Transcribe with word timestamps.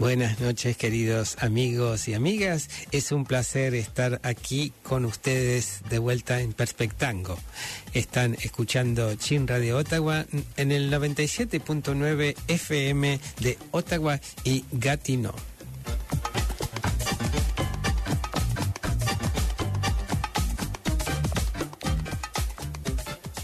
Buenas 0.00 0.40
noches 0.40 0.78
queridos 0.78 1.36
amigos 1.40 2.08
y 2.08 2.14
amigas, 2.14 2.70
es 2.90 3.12
un 3.12 3.26
placer 3.26 3.74
estar 3.74 4.18
aquí 4.22 4.72
con 4.82 5.04
ustedes 5.04 5.82
de 5.90 5.98
vuelta 5.98 6.40
en 6.40 6.54
Perspectango. 6.54 7.38
Están 7.92 8.34
escuchando 8.40 9.14
Chin 9.16 9.46
Radio 9.46 9.76
Ottawa 9.76 10.24
en 10.56 10.72
el 10.72 10.90
97.9 10.90 12.34
FM 12.48 13.20
de 13.40 13.58
Ottawa 13.72 14.18
y 14.42 14.64
Gatineau. 14.72 15.34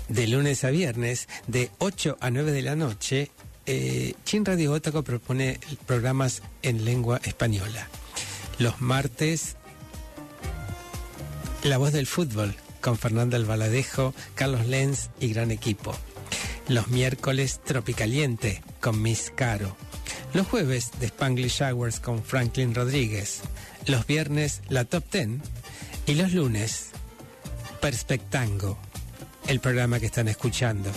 De 0.09 0.27
lunes 0.27 0.65
a 0.65 0.71
viernes, 0.71 1.29
de 1.49 1.71
8 1.77 2.17
a 2.19 2.31
9 2.31 2.53
de 2.53 2.63
la 2.63 2.77
noche, 2.77 3.31
eh, 3.67 4.15
Chin 4.25 4.45
Radio 4.45 4.73
Otago 4.73 5.03
propone 5.03 5.61
programas 5.87 6.43
en 6.63 6.85
lengua 6.85 7.21
española. 7.25 7.89
Los 8.59 8.81
martes, 8.81 9.57
La 11.63 11.79
Voz 11.79 11.93
del 11.93 12.07
Fútbol, 12.07 12.55
con 12.81 12.97
Fernando 12.97 13.37
Albaladejo, 13.37 14.15
Carlos 14.35 14.67
Lenz 14.67 15.11
y 15.21 15.33
gran 15.33 15.51
equipo. 15.51 15.95
Los 16.69 16.89
miércoles, 16.89 17.61
Tropicaliente, 17.65 18.63
con 18.81 19.03
Miss 19.03 19.33
Caro. 19.35 19.77
Los 20.33 20.47
jueves, 20.47 20.91
The 20.99 21.07
Spanglish 21.07 21.63
Hours, 21.63 22.01
con 22.01 22.23
Franklin 22.23 22.75
Rodríguez. 22.75 23.41
Los 23.87 24.07
viernes, 24.07 24.63
La 24.69 24.85
Top 24.85 25.05
Ten. 25.09 25.43
Y 26.07 26.15
los 26.15 26.33
lunes, 26.33 26.91
Perspectango, 27.81 28.79
el 29.47 29.61
programa 29.61 30.01
que 30.01 30.07
están 30.07 30.29
escuchando. 30.29 30.91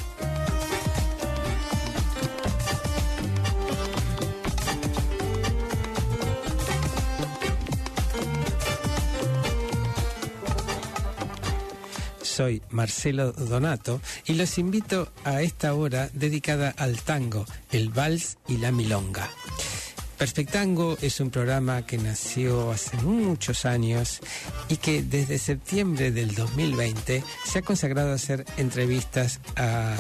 Soy 12.39 12.61
Marcelo 12.69 13.33
Donato 13.33 13.99
y 14.25 14.35
los 14.35 14.57
invito 14.59 15.11
a 15.25 15.41
esta 15.41 15.73
hora 15.73 16.09
dedicada 16.13 16.73
al 16.77 17.01
tango, 17.01 17.45
el 17.69 17.89
vals 17.89 18.37
y 18.47 18.55
la 18.59 18.71
milonga. 18.71 19.29
Perspectango 20.17 20.97
es 21.01 21.19
un 21.19 21.31
programa 21.31 21.85
que 21.85 21.97
nació 21.97 22.71
hace 22.71 22.95
muchos 22.99 23.65
años 23.65 24.21
y 24.69 24.77
que 24.77 25.03
desde 25.03 25.37
septiembre 25.37 26.11
del 26.11 26.33
2020 26.33 27.25
se 27.43 27.59
ha 27.59 27.61
consagrado 27.61 28.11
a 28.11 28.15
hacer 28.15 28.45
entrevistas 28.55 29.41
a 29.57 29.97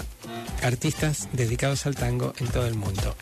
artistas 0.63 1.27
dedicados 1.33 1.85
al 1.87 1.95
tango 1.95 2.33
en 2.39 2.47
todo 2.47 2.67
el 2.67 2.75
mundo. 2.75 3.17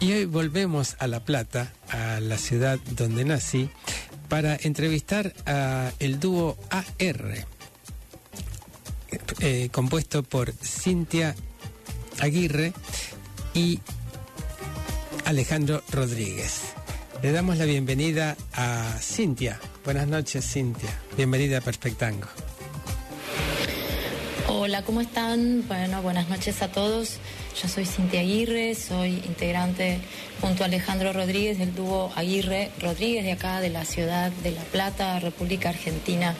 Y 0.00 0.12
hoy 0.12 0.26
volvemos 0.26 0.94
a 1.00 1.08
La 1.08 1.20
Plata, 1.20 1.72
a 1.88 2.20
la 2.20 2.38
ciudad 2.38 2.78
donde 2.92 3.24
nací, 3.24 3.68
para 4.28 4.56
entrevistar 4.60 5.34
a 5.44 5.90
el 5.98 6.20
dúo 6.20 6.56
AR, 6.70 7.46
eh, 9.40 9.68
compuesto 9.72 10.22
por 10.22 10.52
Cintia 10.52 11.34
Aguirre 12.20 12.72
y 13.54 13.80
Alejandro 15.24 15.82
Rodríguez. 15.90 16.60
Le 17.20 17.32
damos 17.32 17.56
la 17.56 17.64
bienvenida 17.64 18.36
a 18.52 18.94
Cintia. 19.00 19.58
Buenas 19.84 20.06
noches, 20.06 20.48
Cintia. 20.48 20.96
Bienvenida 21.16 21.58
a 21.58 21.60
Perspectango. 21.60 22.28
Hola, 24.46 24.82
¿cómo 24.82 25.00
están? 25.00 25.66
Bueno, 25.66 26.02
buenas 26.02 26.28
noches 26.28 26.62
a 26.62 26.68
todos. 26.68 27.18
Yo 27.60 27.66
soy 27.66 27.86
Cintia 27.86 28.20
Aguirre, 28.20 28.76
soy 28.76 29.14
integrante 29.26 29.98
junto 30.40 30.62
a 30.62 30.66
Alejandro 30.66 31.12
Rodríguez 31.12 31.58
del 31.58 31.74
dúo 31.74 32.12
Aguirre 32.14 32.70
Rodríguez 32.78 33.24
de 33.24 33.32
acá, 33.32 33.60
de 33.60 33.68
la 33.68 33.84
ciudad 33.84 34.30
de 34.30 34.52
La 34.52 34.62
Plata, 34.62 35.18
República 35.18 35.70
Argentina. 35.70 36.36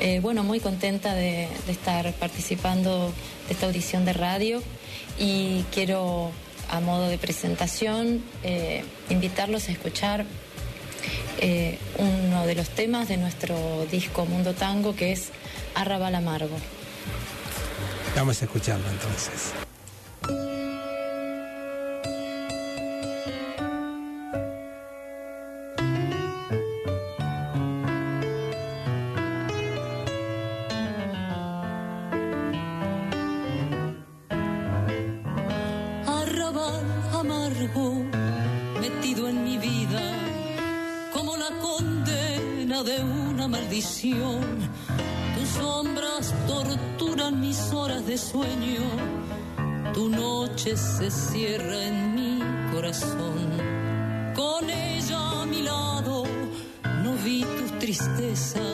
Eh, 0.00 0.20
bueno, 0.20 0.44
muy 0.44 0.60
contenta 0.60 1.14
de, 1.14 1.48
estar 1.68 2.12
participando 2.14 3.10
de 3.46 3.54
esta 3.54 3.66
audición 3.66 4.04
de 4.04 4.12
radio 4.12 4.62
y 5.18 5.64
quiero, 5.72 6.30
a 6.70 6.80
modo 6.80 7.08
de 7.08 7.16
presentación, 7.16 8.22
eh, 8.42 8.84
invitarlos 9.08 9.68
a 9.68 9.72
escuchar 9.72 10.26
eh, 11.40 11.78
uno 11.96 12.46
de 12.46 12.54
los 12.54 12.68
temas 12.68 13.08
de 13.08 13.16
nuestro 13.16 13.86
disco 13.90 14.26
Mundo 14.26 14.52
Tango 14.52 14.94
que 14.94 15.12
es 15.12 15.30
Arrabal 15.74 16.14
Amargo. 16.14 16.56
Vamos 18.14 18.42
a 18.42 18.44
escucharlo 18.44 18.90
entonces. 18.90 19.67
Maldición. 43.48 44.40
Tus 45.34 45.48
sombras 45.48 46.34
torturan 46.46 47.40
mis 47.40 47.72
horas 47.72 48.06
de 48.06 48.18
sueño. 48.18 49.17
Tu 49.98 50.08
noche 50.08 50.76
se 50.76 51.10
cierra 51.10 51.76
en 51.88 52.14
mi 52.14 52.38
corazón. 52.72 53.50
Con 54.32 54.70
ella 54.70 55.42
a 55.42 55.44
mi 55.44 55.62
lado 55.62 56.22
no 57.02 57.14
vi 57.24 57.42
tus 57.42 57.76
tristezas. 57.80 58.67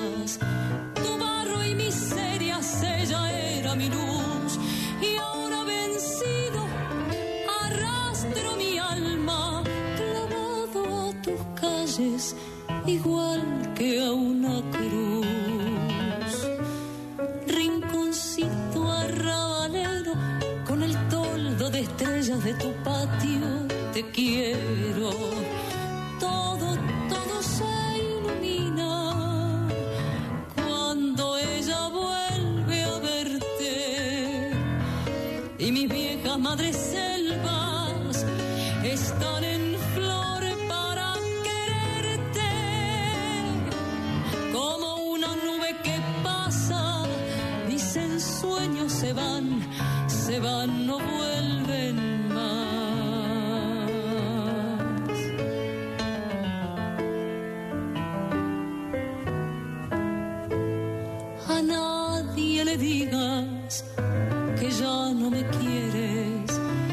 Que 64.59 64.71
ya 64.71 65.13
no 65.21 65.31
me 65.31 65.43
quieres. 65.57 66.51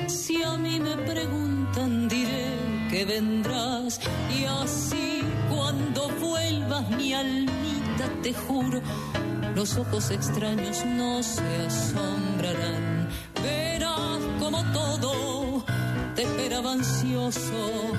Si 0.08 0.42
a 0.44 0.58
mí 0.58 0.80
me 0.80 0.96
preguntan, 0.98 2.08
diré 2.08 2.46
que 2.90 3.06
vendrás. 3.06 4.00
Y 4.38 4.46
así, 4.46 5.22
cuando 5.50 6.10
vuelvas, 6.20 6.90
mi 6.92 7.14
almita, 7.14 8.06
te 8.24 8.34
juro, 8.34 8.82
los 9.56 9.78
ojos 9.78 10.12
extraños 10.12 10.86
no 10.86 11.22
se 11.24 11.50
asombrarán. 11.68 13.10
Verás 13.44 14.22
como 14.40 14.64
todo 14.72 15.64
te 16.16 16.24
esperaba 16.24 16.74
ansioso. 16.74 17.94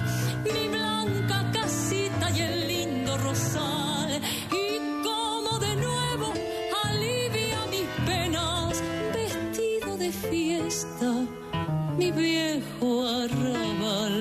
Mi 0.44 0.68
blanca 0.68 1.50
casita 1.52 2.30
y 2.30 2.40
el 2.40 2.68
lindo 2.68 3.16
rosal. 3.18 3.91
Mi 12.02 12.10
viejo 12.10 13.06
arrabal. 13.06 14.16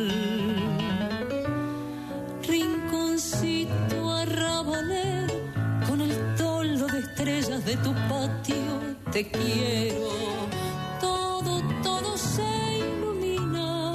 Rinconcito 2.48 4.12
arrabalero, 4.24 5.36
con 5.88 6.02
el 6.02 6.14
toldo 6.36 6.86
de 6.88 7.00
estrellas 7.00 7.66
de 7.66 7.76
tu 7.78 7.92
patio, 8.10 8.66
te 9.12 9.28
quiero. 9.28 10.10
Todo, 11.00 11.62
todo 11.82 12.18
se 12.18 12.52
ilumina 12.86 13.94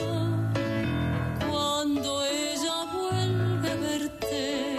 cuando 1.49 2.25
ella 2.25 2.77
vuelve 2.97 3.71
a 3.71 3.77
verte 3.77 4.79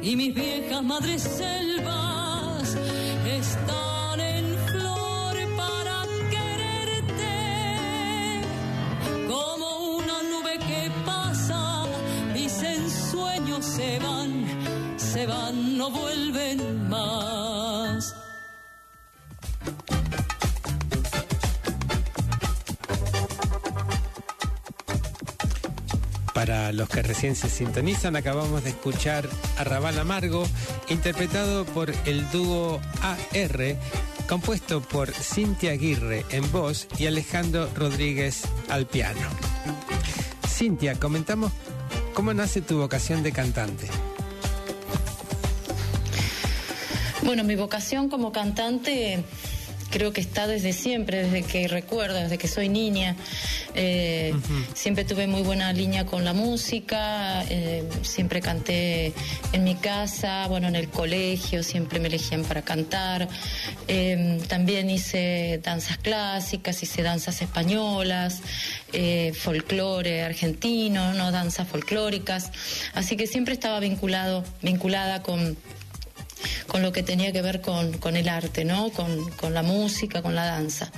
y 0.00 0.16
mis 0.16 0.34
viejas 0.34 0.82
madres 0.82 1.22
selvas 1.22 1.51
Los 26.72 26.88
que 26.88 27.02
recién 27.02 27.36
se 27.36 27.50
sintonizan, 27.50 28.16
acabamos 28.16 28.64
de 28.64 28.70
escuchar 28.70 29.28
Arrabal 29.58 29.98
Amargo, 29.98 30.46
interpretado 30.88 31.66
por 31.66 31.92
el 32.06 32.28
dúo 32.30 32.80
AR, 33.02 33.76
compuesto 34.26 34.80
por 34.80 35.12
Cintia 35.12 35.72
Aguirre 35.72 36.24
en 36.30 36.50
voz 36.50 36.88
y 36.98 37.06
Alejandro 37.06 37.68
Rodríguez 37.76 38.44
al 38.70 38.86
piano. 38.86 39.20
Cintia, 40.48 40.98
comentamos 40.98 41.52
cómo 42.14 42.32
nace 42.32 42.62
tu 42.62 42.78
vocación 42.78 43.22
de 43.22 43.32
cantante. 43.32 43.88
Bueno, 47.22 47.44
mi 47.44 47.54
vocación 47.54 48.08
como 48.08 48.32
cantante 48.32 49.22
creo 49.92 50.12
que 50.12 50.22
está 50.22 50.46
desde 50.46 50.72
siempre, 50.72 51.22
desde 51.22 51.42
que 51.42 51.68
recuerdo, 51.68 52.18
desde 52.18 52.38
que 52.38 52.48
soy 52.48 52.68
niña. 52.68 53.14
Eh, 53.74 54.34
Siempre 54.74 55.04
tuve 55.04 55.26
muy 55.26 55.42
buena 55.42 55.72
línea 55.72 56.06
con 56.06 56.24
la 56.24 56.32
música, 56.32 57.44
eh, 57.48 57.84
siempre 58.02 58.40
canté 58.40 59.12
en 59.52 59.64
mi 59.64 59.74
casa, 59.74 60.46
bueno, 60.48 60.68
en 60.68 60.76
el 60.76 60.88
colegio, 60.88 61.62
siempre 61.62 62.00
me 62.00 62.08
elegían 62.08 62.42
para 62.42 62.62
cantar. 62.62 63.28
Eh, 63.86 64.40
también 64.48 64.88
hice 64.90 65.60
danzas 65.62 65.98
clásicas, 65.98 66.82
hice 66.82 67.02
danzas 67.02 67.42
españolas, 67.42 68.40
folclore 69.34 70.22
argentino, 70.22 71.12
no 71.12 71.30
danzas 71.30 71.68
folclóricas. 71.68 72.50
Así 72.94 73.16
que 73.16 73.26
siempre 73.26 73.54
estaba 73.54 73.78
vinculado, 73.78 74.42
vinculada 74.62 75.22
con 75.22 75.56
con 76.66 76.82
lo 76.82 76.92
que 76.92 77.02
tenía 77.02 77.32
que 77.32 77.42
ver 77.42 77.60
con, 77.60 77.98
con 77.98 78.16
el 78.16 78.28
arte, 78.28 78.64
¿no? 78.64 78.90
Con, 78.90 79.30
con, 79.32 79.54
la 79.54 79.62
música, 79.62 80.22
con 80.22 80.34
la 80.34 80.44
danza. 80.44 80.90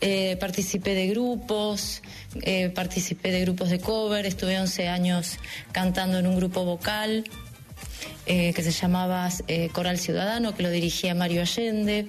Eh, 0.00 0.36
participé 0.40 0.94
de 0.94 1.08
grupos, 1.08 2.02
eh, 2.42 2.70
participé 2.70 3.30
de 3.30 3.40
grupos 3.42 3.70
de 3.70 3.80
cover, 3.80 4.26
estuve 4.26 4.58
11 4.58 4.88
años 4.88 5.38
cantando 5.72 6.18
en 6.18 6.26
un 6.26 6.36
grupo 6.36 6.64
vocal 6.64 7.24
eh, 8.26 8.52
que 8.54 8.62
se 8.62 8.70
llamaba 8.70 9.28
Coral 9.72 9.98
Ciudadano, 9.98 10.54
que 10.54 10.62
lo 10.62 10.70
dirigía 10.70 11.14
Mario 11.14 11.42
Allende. 11.42 12.08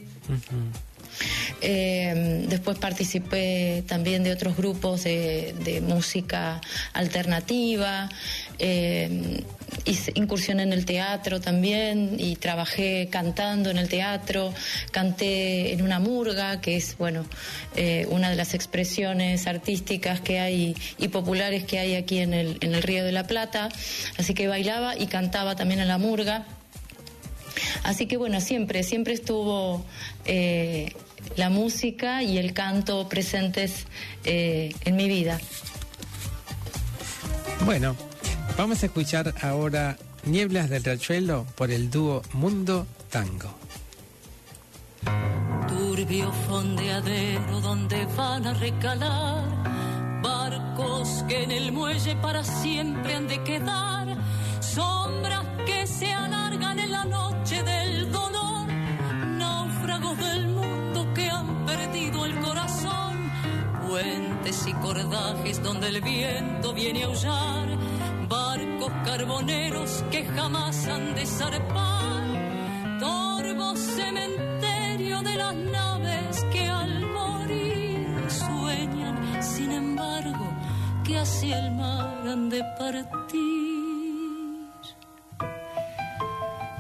Eh, 1.61 2.45
después 2.47 2.77
participé 2.79 3.83
también 3.87 4.23
de 4.23 4.31
otros 4.31 4.57
grupos 4.57 5.03
de, 5.03 5.53
de 5.63 5.81
música 5.81 6.59
alternativa, 6.93 8.09
eh, 8.57 9.43
hice 9.85 10.11
incursión 10.15 10.59
en 10.59 10.73
el 10.73 10.85
teatro 10.85 11.39
también 11.39 12.15
y 12.19 12.35
trabajé 12.35 13.07
cantando 13.09 13.69
en 13.69 13.77
el 13.77 13.89
teatro, 13.89 14.53
canté 14.91 15.73
en 15.73 15.81
una 15.81 15.99
murga, 15.99 16.61
que 16.61 16.75
es 16.75 16.97
bueno 16.97 17.25
eh, 17.75 18.05
una 18.09 18.29
de 18.29 18.35
las 18.35 18.53
expresiones 18.53 19.47
artísticas 19.47 20.21
que 20.21 20.39
hay 20.39 20.75
y 20.97 21.07
populares 21.07 21.63
que 21.63 21.79
hay 21.79 21.95
aquí 21.95 22.19
en 22.19 22.33
el, 22.33 22.57
en 22.61 22.73
el 22.75 22.83
Río 22.83 23.03
de 23.03 23.11
la 23.11 23.25
Plata, 23.25 23.69
así 24.17 24.33
que 24.33 24.47
bailaba 24.47 24.97
y 24.97 25.07
cantaba 25.07 25.55
también 25.55 25.79
en 25.79 25.87
la 25.87 25.97
murga. 25.97 26.45
Así 27.83 28.05
que 28.05 28.17
bueno, 28.17 28.41
siempre, 28.41 28.83
siempre 28.83 29.13
estuvo 29.13 29.85
eh, 30.25 30.93
la 31.35 31.49
música 31.49 32.23
y 32.23 32.37
el 32.37 32.53
canto 32.53 33.07
presentes 33.09 33.85
eh, 34.23 34.73
en 34.85 34.95
mi 34.95 35.07
vida. 35.07 35.39
Bueno, 37.65 37.95
vamos 38.57 38.83
a 38.83 38.85
escuchar 38.85 39.33
ahora 39.41 39.97
Nieblas 40.25 40.69
del 40.69 40.83
Riachuelo 40.83 41.45
por 41.55 41.71
el 41.71 41.89
dúo 41.89 42.21
Mundo 42.33 42.85
Tango. 43.09 43.53
Turbio 45.67 46.31
fondeadero 46.47 47.61
donde 47.61 48.05
van 48.17 48.47
a 48.47 48.53
recalar 48.53 50.21
barcos 50.21 51.23
que 51.27 51.43
en 51.43 51.51
el 51.51 51.71
muelle 51.71 52.15
para 52.17 52.43
siempre 52.43 53.15
han 53.15 53.27
de 53.27 53.43
quedar, 53.43 54.17
sombras 54.59 55.45
que 55.65 55.87
se 55.87 56.11
alargan 56.11 56.79
en 56.79 56.91
la 56.91 57.05
noche 57.05 57.63
del 57.63 58.11
dolor, 58.11 58.67
náufragos 59.37 60.17
del 60.17 60.47
mundo 60.47 61.11
que 61.13 61.29
han 61.29 61.65
perdido 61.65 62.25
el 62.25 62.39
corazón, 62.39 63.31
puentes 63.87 64.67
y 64.67 64.73
cordajes 64.73 65.61
donde 65.63 65.87
el 65.89 66.01
viento 66.01 66.73
viene 66.73 67.03
a 67.03 67.07
aullar, 67.07 67.77
carboneros 69.11 70.05
que 70.09 70.23
jamás 70.23 70.87
han 70.87 71.13
de 71.15 71.25
zarpar, 71.25 72.27
torvo 72.97 73.75
cementerio 73.75 75.21
de 75.21 75.35
las 75.35 75.55
naves 75.77 76.45
que 76.53 76.63
al 76.81 76.93
morir 77.19 78.07
sueñan, 78.29 79.17
sin 79.43 79.71
embargo, 79.83 80.45
que 81.03 81.17
hacia 81.17 81.59
el 81.59 81.71
mar 81.71 82.23
han 82.25 82.49
de 82.49 82.61
partir. 82.79 83.41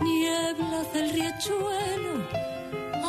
Nieblas 0.01 0.93
del 0.93 1.09
riachuelo, 1.17 2.13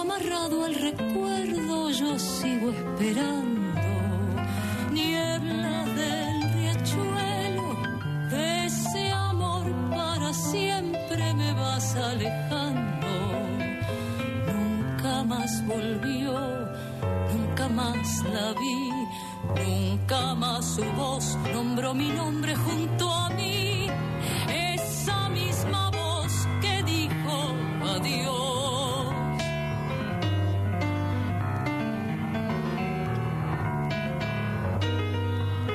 amarrado 0.02 0.64
al 0.64 0.74
recuerdo, 0.74 1.90
yo 1.90 2.18
sigo 2.18 2.70
esperando. 2.70 3.51
La 18.02 18.52
vi, 18.54 18.90
nunca 19.64 20.34
más 20.34 20.74
su 20.74 20.84
voz 20.96 21.36
nombró 21.52 21.94
mi 21.94 22.08
nombre 22.08 22.54
junto 22.56 23.10
a 23.10 23.30
mí. 23.30 23.86
Esa 24.50 25.28
misma 25.28 25.90
voz 25.90 26.32
que 26.60 26.82
dijo 26.82 27.54
adiós. 27.94 29.14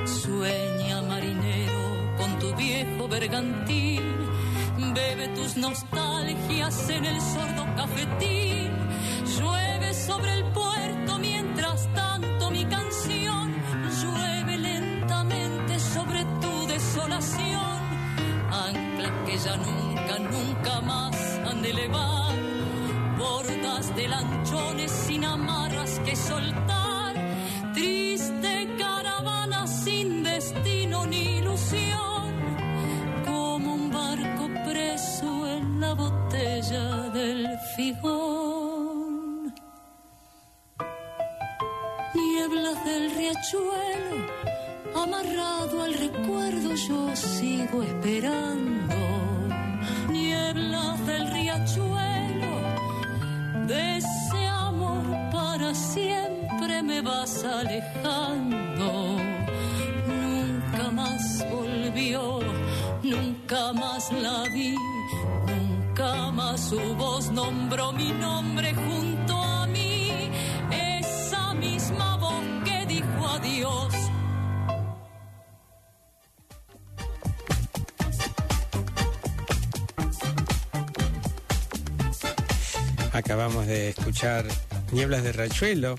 Sueña 0.05 1.01
marinero 1.03 2.17
con 2.17 2.39
tu 2.39 2.53
viejo 2.55 3.07
bergantín, 3.07 4.03
bebe 4.93 5.29
tus 5.29 5.55
nostalgias 5.55 6.89
en 6.89 7.05
el 7.05 7.21
sordo 7.21 7.46
de 23.97 24.07
lanchones 24.07 24.91
sin 24.91 25.25
amarras 25.25 25.99
soltar. 26.15 27.13
Triste 27.73 28.53
caravana 28.77 29.65
sin 29.65 30.23
destino 30.23 31.05
ni 31.07 31.37
ilusión, 31.39 32.31
como 33.25 33.73
un 33.73 33.91
barco 33.91 34.45
preso 34.67 35.47
en 35.47 35.81
la 35.81 35.93
botella 35.93 36.85
del 37.17 37.41
figón. 37.75 39.53
Nieblas 42.13 42.77
del 42.85 43.05
riachuelo, 43.19 44.17
amarrado 45.03 45.83
al 45.83 45.93
recuerdo, 45.93 46.69
yo 46.87 47.15
sigo 47.15 47.81
esperando. 47.81 48.95
Nieblas 50.09 51.05
del 51.07 51.31
riachuelo, 51.31 52.06
de 53.67 53.97
ese 53.97 54.47
amor 54.47 55.03
para 55.31 55.73
siempre 55.75 56.81
me 56.81 57.01
vas 57.01 57.43
alejando. 57.43 59.17
Nunca 60.07 60.91
más 60.91 61.45
volvió, 61.51 62.39
nunca 63.03 63.73
más 63.73 64.11
la 64.11 64.43
vi, 64.53 64.75
nunca 65.51 66.31
más 66.31 66.69
su 66.69 66.79
voz 66.95 67.29
nombró 67.31 67.91
mi 67.91 68.11
nombre 68.11 68.73
junto 68.73 69.16
Acabamos 83.27 83.67
de 83.67 83.89
escuchar 83.89 84.45
Nieblas 84.93 85.21
de 85.21 85.33
Rachuelo 85.33 85.95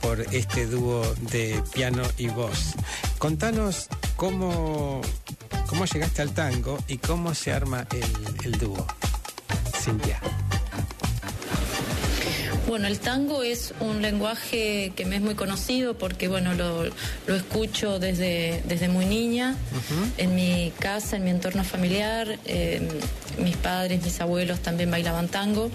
por 0.00 0.18
este 0.32 0.64
dúo 0.64 1.04
de 1.30 1.62
piano 1.74 2.02
y 2.16 2.28
voz. 2.28 2.72
Contanos 3.18 3.88
cómo, 4.16 5.02
cómo 5.66 5.84
llegaste 5.84 6.22
al 6.22 6.30
tango 6.32 6.78
y 6.88 6.96
cómo 6.96 7.34
se 7.34 7.52
arma 7.52 7.86
el, 7.92 8.46
el 8.46 8.58
dúo. 8.58 8.86
Cintia. 9.78 10.20
Bueno, 12.66 12.86
el 12.86 12.98
tango 12.98 13.42
es 13.42 13.74
un 13.80 14.00
lenguaje 14.00 14.94
que 14.96 15.04
me 15.04 15.16
es 15.16 15.22
muy 15.22 15.34
conocido 15.34 15.98
porque, 15.98 16.28
bueno, 16.28 16.54
lo, 16.54 16.84
lo 17.26 17.36
escucho 17.36 17.98
desde, 17.98 18.62
desde 18.66 18.88
muy 18.88 19.04
niña, 19.04 19.54
en 20.16 20.34
mi 20.34 20.72
casa, 20.78 21.18
en 21.18 21.24
mi 21.24 21.30
entorno 21.30 21.62
familiar. 21.62 22.38
eh, 22.46 22.80
mis 23.38 23.56
padres, 23.56 24.02
mis 24.02 24.18
abuelos 24.22 24.60
también 24.60 24.90
bailaban 24.90 25.28
tango. 25.28 25.70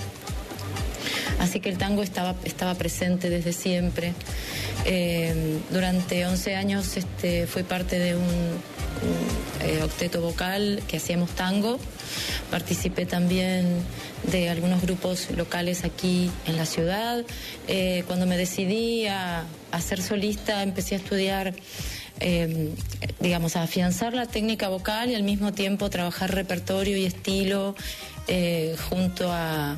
Así 1.40 1.60
que 1.60 1.70
el 1.70 1.78
tango 1.78 2.04
estaba, 2.04 2.36
estaba 2.44 2.76
presente 2.76 3.30
desde 3.30 3.54
siempre. 3.54 4.14
Eh, 4.86 5.60
durante 5.72 6.26
11 6.26 6.56
años 6.56 6.98
este, 6.98 7.48
fui 7.48 7.64
parte 7.64 8.00
de 8.00 8.16
un, 8.16 8.62
eh, 9.62 9.82
octeto 9.84 10.22
vocal 10.22 10.84
que 10.88 10.98
hacíamos 10.98 11.32
tango. 11.32 11.80
Participé 12.52 13.06
también 13.06 13.66
de 14.32 14.50
algunos 14.50 14.82
grupos 14.82 15.32
locales 15.32 15.84
aquí 15.84 16.30
en 16.46 16.58
la 16.58 16.66
ciudad. 16.66 17.24
Eh, 17.68 18.04
cuando 18.06 18.26
me 18.28 18.38
decidí 18.38 19.08
a, 19.08 19.46
ser 19.82 20.02
solista, 20.02 20.64
empecé 20.64 20.96
a 20.96 20.98
estudiar 21.00 21.54
eh, 22.22 22.70
digamos, 23.20 23.58
a 23.58 23.64
afianzar 23.64 24.14
la 24.14 24.26
técnica 24.26 24.70
vocal 24.70 25.10
y 25.10 25.16
al 25.16 25.24
mismo 25.24 25.52
tiempo 25.52 25.90
trabajar 25.90 26.34
repertorio 26.34 26.96
y 26.96 27.06
estilo 27.06 27.76
junto 28.90 29.32
a 29.32 29.76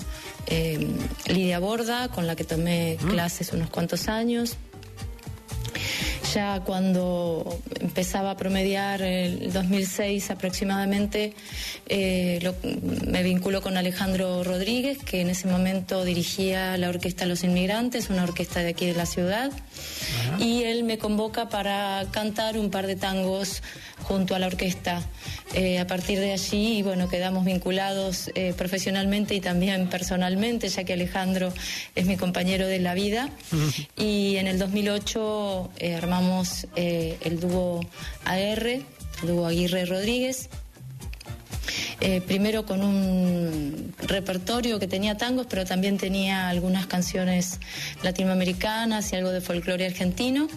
eh, 0.47 0.87
Lidia 1.27 1.59
Borda, 1.59 2.09
con 2.09 2.27
la 2.27 2.35
que 2.35 2.43
tomé 2.43 2.97
clases 3.09 3.53
unos 3.53 3.69
cuantos 3.69 4.07
años. 4.07 4.57
Ya 6.33 6.59
cuando 6.65 7.59
empezaba 7.79 8.31
a 8.31 8.37
promediar 8.37 9.01
el 9.01 9.53
2006 9.53 10.29
aproximadamente, 10.31 11.33
eh, 11.87 12.39
lo- 12.41 12.55
me 13.09 13.23
vinculo 13.23 13.61
con 13.61 13.77
Alejandro 13.77 14.43
Rodríguez, 14.43 14.97
que 14.97 15.21
en 15.21 15.29
ese 15.29 15.47
momento 15.47 16.03
dirigía 16.03 16.75
la 16.77 16.89
Orquesta 16.89 17.25
Los 17.25 17.43
Inmigrantes, 17.43 18.09
una 18.09 18.23
orquesta 18.23 18.59
de 18.61 18.69
aquí 18.69 18.85
de 18.87 18.93
la 18.95 19.05
ciudad, 19.05 19.51
y 20.39 20.63
él 20.63 20.83
me 20.83 20.97
convoca 20.97 21.49
para 21.49 22.05
cantar 22.11 22.57
un 22.57 22.71
par 22.71 22.87
de 22.87 22.95
tangos 22.95 23.61
junto 24.03 24.35
a 24.35 24.39
la 24.39 24.47
orquesta. 24.47 25.01
Eh, 25.53 25.79
a 25.79 25.87
partir 25.87 26.19
de 26.19 26.33
allí, 26.33 26.81
bueno, 26.83 27.07
quedamos 27.07 27.45
vinculados 27.45 28.29
eh, 28.35 28.53
profesionalmente 28.57 29.33
y 29.33 29.39
también 29.39 29.87
personalmente, 29.89 30.67
ya 30.67 30.83
que 30.83 30.93
Alejandro 30.93 31.53
es 31.95 32.05
mi 32.05 32.17
compañero 32.17 32.67
de 32.67 32.79
la 32.79 32.93
vida. 32.93 33.29
Y 33.97 34.35
en 34.37 34.47
el 34.47 34.59
2008 34.59 35.71
eh, 35.79 35.95
armamos 35.95 36.16
eh, 36.75 37.17
el 37.21 37.39
dúo 37.39 37.81
AR, 38.25 38.67
el 38.67 38.83
dúo 39.23 39.45
Aguirre 39.45 39.85
Rodríguez. 39.85 40.49
Eh, 41.99 42.21
primero 42.21 42.63
con 42.65 42.81
un 42.83 43.93
repertorio 44.03 44.77
que 44.79 44.87
tenía 44.87 45.17
tangos, 45.17 45.47
pero 45.49 45.65
también 45.65 45.97
tenía 45.97 46.47
algunas 46.47 46.85
canciones 46.85 47.59
latinoamericanas 48.03 49.11
y 49.11 49.15
algo 49.15 49.31
de 49.31 49.41
folclore 49.41 49.85
argentino, 49.85 50.47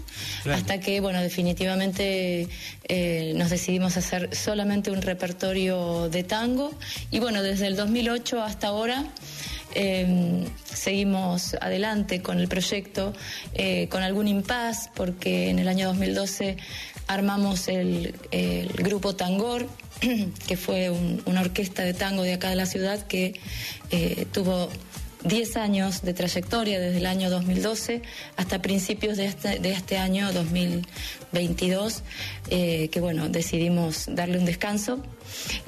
Claro. 0.43 0.59
hasta 0.59 0.81
que, 0.81 1.01
bueno, 1.01 1.21
definitivamente 1.23 2.49
eh, 2.89 3.33
nos 3.37 3.49
decidimos 3.49 3.97
hacer 3.97 4.35
solamente 4.37 4.91
un 4.91 5.01
repertorio 5.01 6.11
de 6.11 6.25
tango. 6.25 6.73
Y 7.11 7.21
bueno, 7.21 7.43
desde 7.43 7.69
el 7.69 7.77
2008 7.77 8.43
hasta 8.43 8.69
ahora 8.69 9.05
eh, 9.75 10.45
seguimos 10.65 11.55
adelante 11.61 12.23
con 12.23 12.39
el 12.39 12.49
proyecto, 12.49 13.13
eh, 13.55 13.89
con 13.89 14.03
algún 14.03 14.29
impas, 14.29 14.91
porque 14.95 15.51
en 15.51 15.59
el 15.59 15.69
año 15.69 15.87
2012 15.89 16.57
armamos 17.07 17.69
el, 17.69 18.15
grupo 18.75 19.15
Tangor, 19.17 19.67
que 20.47 20.57
fue 20.57 20.91
un- 20.91 21.23
una 21.27 21.41
orquesta 21.41 21.83
de 21.83 21.95
tango 21.95 22.23
de 22.23 22.35
acá 22.35 22.51
de 22.51 22.57
la 22.57 22.67
ciudad 22.67 23.07
que 23.07 23.39
eh, 23.91 24.27
tuvo 24.33 24.69
10 25.25 25.57
años 25.59 26.01
de 26.03 26.15
trayectoria 26.15 26.81
desde 26.81 26.97
el 26.99 27.05
año 27.07 27.29
2012 27.29 28.01
hasta 28.37 28.63
principios 28.63 29.19
de 29.19 29.27
este, 29.27 29.61
este 29.71 29.99
año 29.99 30.33
2022, 30.33 32.03
eh, 32.49 32.89
que 32.91 33.01
bueno, 33.01 33.29
decidimos 33.29 34.05
darle 34.09 34.39
un 34.39 34.45
descanso. 34.47 35.03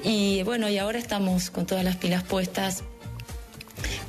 Y 0.03 0.41
bueno, 0.43 0.69
y 0.69 0.77
ahora 0.77 0.97
estamos 0.97 1.49
con 1.51 1.65
todas 1.65 1.83
las 1.83 1.97
pilas 1.97 2.23
puestas 2.23 2.83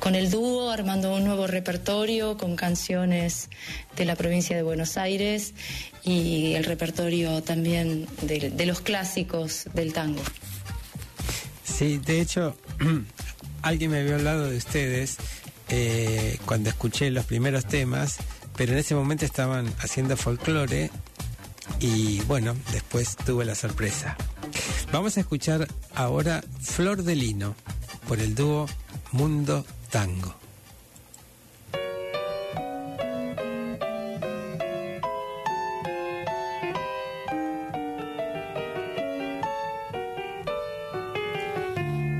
con 0.05 0.13
el 0.13 0.29
dúo, 0.29 0.69
armando 0.69 1.15
un 1.15 1.23
nuevo 1.23 1.47
repertorio 1.47 2.37
con 2.37 2.55
canciones 2.55 3.49
de 3.95 4.05
la 4.05 4.15
provincia 4.15 4.55
de 4.55 4.61
Buenos 4.61 4.97
Aires 4.97 5.55
y 6.03 6.53
el 6.53 6.63
repertorio 6.63 7.41
también 7.41 8.05
de, 8.21 8.65
los 8.67 8.81
clásicos 8.81 9.65
del 9.73 9.93
tango. 9.93 10.21
Sí, 11.63 11.97
de 11.97 12.21
hecho, 12.21 12.55
alguien 13.63 13.89
me 13.89 14.01
había 14.01 14.13
hablado 14.13 14.47
de 14.47 14.57
ustedes 14.57 15.17
eh, 15.69 16.37
cuando 16.45 16.69
escuché 16.69 17.09
los 17.09 17.25
primeros 17.25 17.65
temas, 17.65 18.17
pero 18.55 18.73
en 18.73 18.77
ese 18.77 18.93
momento 18.93 19.25
estaban 19.25 19.73
haciendo 19.79 20.15
folclore 20.17 20.91
y 21.79 22.21
bueno, 22.27 22.55
después 22.73 23.15
tuve 23.15 23.43
la 23.43 23.55
sorpresa. 23.55 24.15
Vamos 24.91 25.17
a 25.17 25.21
escuchar 25.21 25.67
ahora 25.95 26.43
Flor 26.61 27.01
de 27.01 27.15
Lino 27.15 27.55
por 28.07 28.19
el 28.19 28.35
dúo 28.35 28.67
Mundo 29.11 29.65
Tango. 29.95 30.33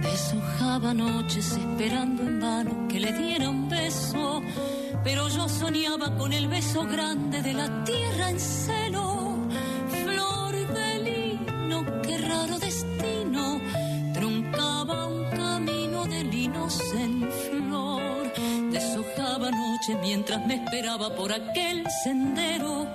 Deshojaba 0.01 0.93
noches 0.93 1.51
esperando 1.51 2.23
en 2.23 2.39
vano 2.39 2.87
que 2.87 3.01
le 3.01 3.11
diera 3.11 3.49
un 3.49 3.67
beso, 3.67 4.41
pero 5.03 5.27
yo 5.27 5.49
soñaba 5.49 6.15
con 6.15 6.31
el 6.31 6.47
beso 6.47 6.85
grande 6.85 7.41
de 7.41 7.53
la 7.55 7.83
tierra 7.83 8.29
en 8.29 8.39
celo. 8.39 9.35
Flor 9.89 10.53
de 10.77 10.99
lino, 11.07 11.83
qué 12.03 12.17
raro 12.19 12.57
destino, 12.57 12.94
mientras 19.93 20.43
me 20.47 20.55
esperaba 20.55 21.13
por 21.15 21.31
aquel 21.31 21.83
sendero, 22.03 22.87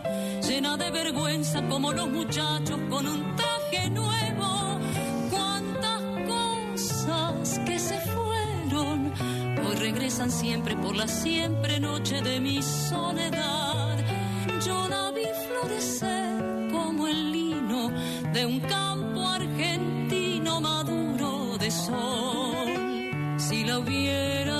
llena 0.47 0.77
de 0.77 0.91
vergüenza 0.91 1.63
como 1.69 1.93
los 1.93 2.09
muchachos 2.09 2.81
con 2.89 3.07
un 3.07 3.37
traje 3.37 3.91
nuevo. 3.91 4.81
Cuántas 5.31 6.03
cosas 6.27 7.61
que 7.61 7.79
se 7.79 8.01
fueron 8.01 9.13
hoy 9.65 9.77
regresan 9.77 10.33
siempre 10.33 10.75
por 10.77 10.97
la 10.97 11.07
siempre 11.07 11.79
noche 11.79 12.23
de 12.23 12.41
mi 12.41 12.61
soledad. 12.63 13.99
Yo 14.67 14.89
la 14.89 15.13
vi 15.13 15.27
florecer 15.47 16.71
como 16.73 17.07
el 17.07 17.31
lino 17.31 17.91
de 18.33 18.47
un 18.47 18.61
campo 18.61 19.29
argentino 19.29 20.61
maduro 20.61 21.57
de 21.57 21.71
sol. 21.71 23.39
Si 23.39 23.65
la 23.65 23.79
hubiera 23.79 24.60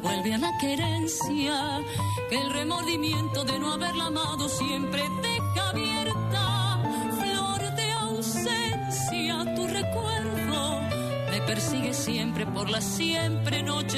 vuelve 0.00 0.34
a 0.34 0.38
la 0.38 0.56
querencia, 0.58 1.80
que 2.28 2.36
el 2.38 2.50
remordimiento 2.50 3.44
de 3.44 3.58
no 3.58 3.72
haberla 3.72 4.06
amado 4.06 4.48
siempre 4.48 5.02
deja 5.22 5.68
abierta. 5.70 6.78
Flor 7.20 7.74
de 7.76 7.92
ausencia, 7.92 9.54
tu 9.54 9.66
recuerdo 9.66 10.80
me 11.30 11.40
persigue 11.42 11.94
siempre 11.94 12.46
por 12.46 12.68
la 12.68 12.80
siempre 12.80 13.62
noche 13.62 13.89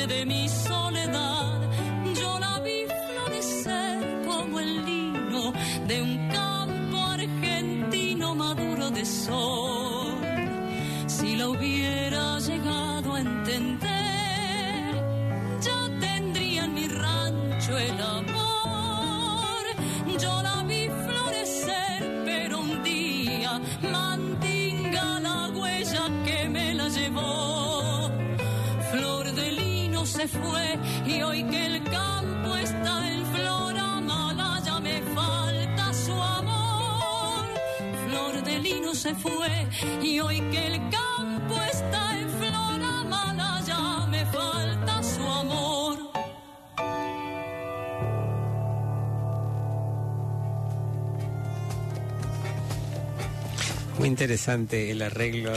Muy 54.02 54.08
interesante 54.08 54.90
el 54.90 55.00
arreglo 55.00 55.52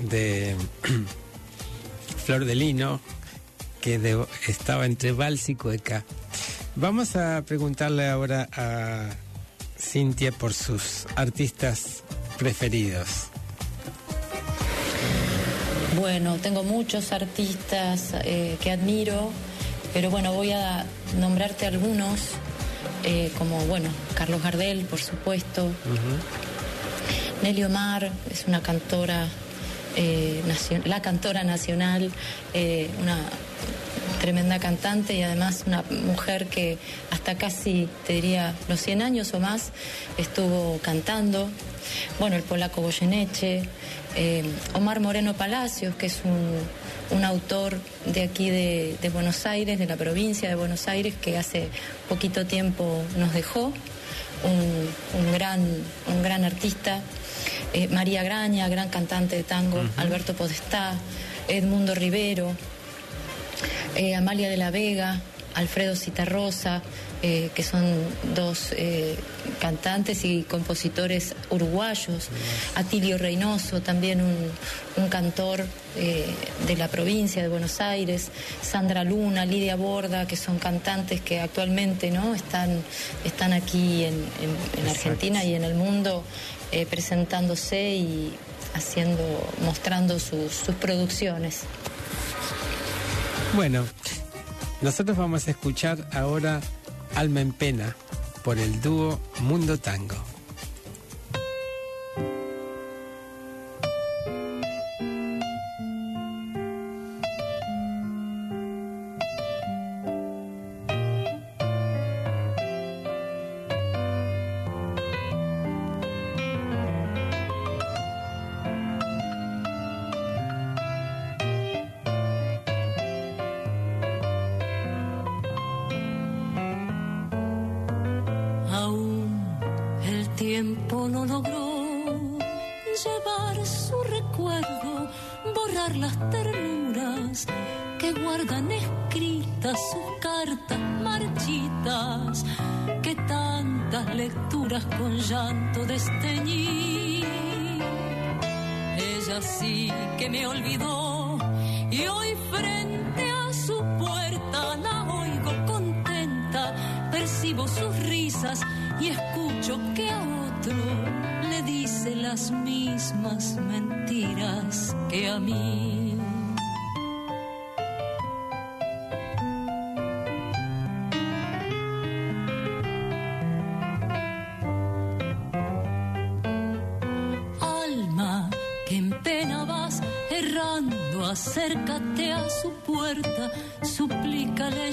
de 0.00 0.56
Flor 2.24 2.46
de 2.46 2.54
Lino, 2.54 3.00
que 3.82 3.98
de- 3.98 4.24
estaba 4.48 4.86
entre 4.86 5.12
vals 5.12 5.50
y 5.50 5.56
cueca. 5.56 6.02
Vamos 6.74 7.16
a 7.16 7.42
preguntarle 7.42 8.08
ahora 8.08 8.48
a 8.56 9.10
Cintia 9.78 10.32
por 10.32 10.54
sus 10.54 11.04
artistas 11.16 12.02
preferidos. 12.38 13.26
Bueno, 15.94 16.36
tengo 16.36 16.64
muchos 16.64 17.12
artistas 17.12 18.14
eh, 18.24 18.56
que 18.62 18.70
admiro, 18.70 19.30
pero 19.92 20.08
bueno, 20.08 20.32
voy 20.32 20.52
a 20.52 20.86
nombrarte 21.20 21.66
algunos, 21.66 22.20
eh, 23.04 23.30
como, 23.36 23.58
bueno, 23.66 23.90
Carlos 24.14 24.42
Gardel, 24.42 24.86
por 24.86 24.98
supuesto. 24.98 25.70
Nelly 27.42 27.64
Omar 27.64 28.10
es 28.30 28.44
una 28.46 28.62
cantora, 28.62 29.26
eh, 29.96 30.42
la 30.84 31.02
cantora 31.02 31.42
nacional, 31.42 32.10
eh, 32.54 32.88
una 33.00 33.18
tremenda 34.20 34.60
cantante 34.60 35.14
y 35.14 35.22
además 35.22 35.64
una 35.66 35.82
mujer 36.06 36.46
que 36.46 36.78
hasta 37.10 37.34
casi, 37.34 37.88
te 38.06 38.12
diría, 38.12 38.54
los 38.68 38.80
100 38.80 39.02
años 39.02 39.34
o 39.34 39.40
más 39.40 39.72
estuvo 40.18 40.78
cantando. 40.78 41.50
Bueno, 42.20 42.36
el 42.36 42.44
polaco 42.44 42.80
Goyeneche, 42.82 43.64
eh, 44.14 44.44
Omar 44.74 45.00
Moreno 45.00 45.34
Palacios, 45.34 45.96
que 45.96 46.06
es 46.06 46.20
un, 46.24 47.16
un 47.18 47.24
autor 47.24 47.76
de 48.06 48.22
aquí 48.22 48.50
de, 48.50 48.96
de 49.02 49.08
Buenos 49.08 49.44
Aires, 49.46 49.80
de 49.80 49.86
la 49.86 49.96
provincia 49.96 50.48
de 50.48 50.54
Buenos 50.54 50.86
Aires, 50.86 51.14
que 51.20 51.36
hace 51.36 51.68
poquito 52.08 52.46
tiempo 52.46 53.02
nos 53.16 53.34
dejó, 53.34 53.72
un, 54.44 55.20
un 55.20 55.32
gran, 55.32 55.60
un 56.06 56.22
gran 56.22 56.44
artista. 56.44 57.00
Eh, 57.74 57.88
María 57.88 58.22
Graña, 58.22 58.68
gran 58.68 58.90
cantante 58.90 59.36
de 59.36 59.44
tango, 59.44 59.80
Alberto 59.96 60.34
Podestá, 60.34 60.94
Edmundo 61.48 61.94
Rivero, 61.94 62.54
eh, 63.96 64.14
Amalia 64.14 64.50
de 64.50 64.58
la 64.58 64.70
Vega, 64.70 65.20
Alfredo 65.54 65.96
Citarrosa, 65.96 66.82
eh, 67.22 67.50
que 67.54 67.62
son 67.62 67.84
dos 68.34 68.72
eh, 68.72 69.16
cantantes 69.60 70.24
y 70.24 70.42
compositores 70.42 71.34
uruguayos, 71.50 72.28
Atilio 72.74 73.16
Reynoso, 73.18 73.80
también 73.80 74.20
un, 74.20 74.50
un 74.96 75.08
cantor 75.08 75.64
eh, 75.96 76.26
de 76.66 76.76
la 76.76 76.88
provincia 76.88 77.40
de 77.42 77.48
Buenos 77.48 77.80
Aires, 77.80 78.28
Sandra 78.60 79.04
Luna, 79.04 79.44
Lidia 79.46 79.76
Borda, 79.76 80.26
que 80.26 80.36
son 80.36 80.58
cantantes 80.58 81.20
que 81.20 81.40
actualmente 81.40 82.10
no 82.10 82.34
están, 82.34 82.82
están 83.24 83.52
aquí 83.52 84.04
en, 84.04 84.14
en- 84.14 84.82
en 84.82 84.88
Argentina 84.88 85.44
y 85.44 85.54
en 85.54 85.64
el 85.64 85.74
mundo 85.74 86.24
presentándose 86.88 87.90
y 87.96 88.32
haciendo, 88.74 89.22
mostrando 89.62 90.18
sus- 90.18 90.52
sus 90.52 90.74
producciones. 90.76 91.60
Bueno, 93.54 93.84
nosotros 94.80 95.16
vamos 95.16 95.46
a 95.46 95.50
escuchar 95.50 96.08
ahora 96.12 96.60
Alma 97.14 97.40
en 97.40 97.52
Pena 97.52 97.96
por 98.44 98.58
el 98.58 98.80
dúo 98.80 99.20
Mundo 99.40 99.78
Tango. 99.78 100.31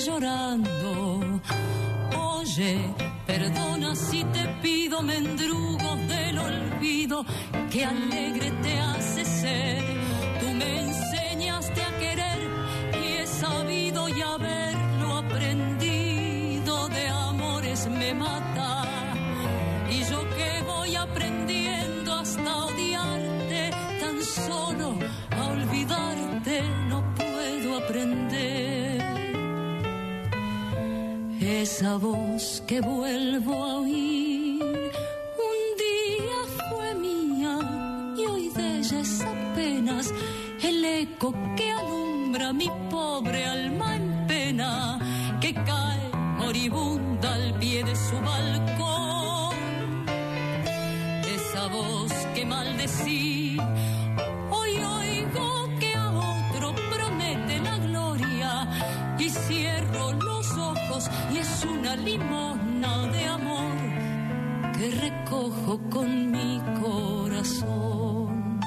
Llorando. 0.05 1.41
Oye, 2.17 2.79
perdona 3.25 3.95
si 3.95 4.23
te 4.25 4.47
pido 4.61 5.01
mendrugos 5.01 6.07
del 6.07 6.37
olvido, 6.39 7.25
que 7.71 7.85
alegre 7.85 8.51
te 8.63 8.79
hace 8.79 9.25
ser. 9.25 9.83
Tú 10.39 10.47
me 10.53 10.79
enseñaste 10.81 11.81
a 11.81 11.97
querer 11.99 12.39
y 13.03 13.07
he 13.17 13.27
sabido 13.27 14.09
y 14.09 14.21
haberlo 14.21 15.17
aprendido 15.17 15.79
amores 17.29 17.87
me 17.87 18.13
mata. 18.13 18.58
Esa 31.79 31.95
voz 31.95 32.61
que 32.67 32.81
vuelvo 32.81 33.53
a 33.63 33.75
oír, 33.77 34.61
un 34.61 35.61
día 35.85 36.39
fue 36.69 36.93
mía 36.95 37.57
y 38.17 38.25
hoy 38.25 38.49
de 38.49 38.79
ella 38.79 38.99
es 38.99 39.21
apenas 39.21 40.13
el 40.61 40.83
eco 40.83 41.33
que 41.55 41.71
alumbra 41.71 42.51
mi 42.51 42.69
pobre 42.89 43.45
alma 43.45 43.95
en 43.95 44.27
pena, 44.27 44.99
que 45.39 45.53
cae 45.53 46.09
moribunda 46.37 47.33
al 47.33 47.57
pie 47.59 47.81
de 47.85 47.95
su 47.95 48.17
balcón. 48.29 49.55
Esa 51.33 51.67
voz 51.67 52.11
que 52.35 52.45
maldecí, 52.45 53.48
es 61.59 61.65
una 61.65 61.95
limona 61.97 63.07
de 63.07 63.25
amor 63.25 63.75
que 64.77 64.91
recojo 64.91 65.79
con 65.89 66.31
mi 66.31 66.61
corazón. 66.81 68.59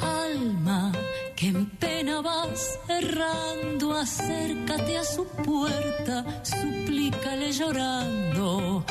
Alma 0.00 0.92
que 1.36 1.48
en 1.48 1.66
pena 1.78 2.22
vas 2.22 2.78
errando, 2.88 3.94
acércate 3.96 4.96
a 4.96 5.04
su 5.04 5.26
puerta, 5.26 6.24
suplícale 6.42 7.52
llorando. 7.52 8.84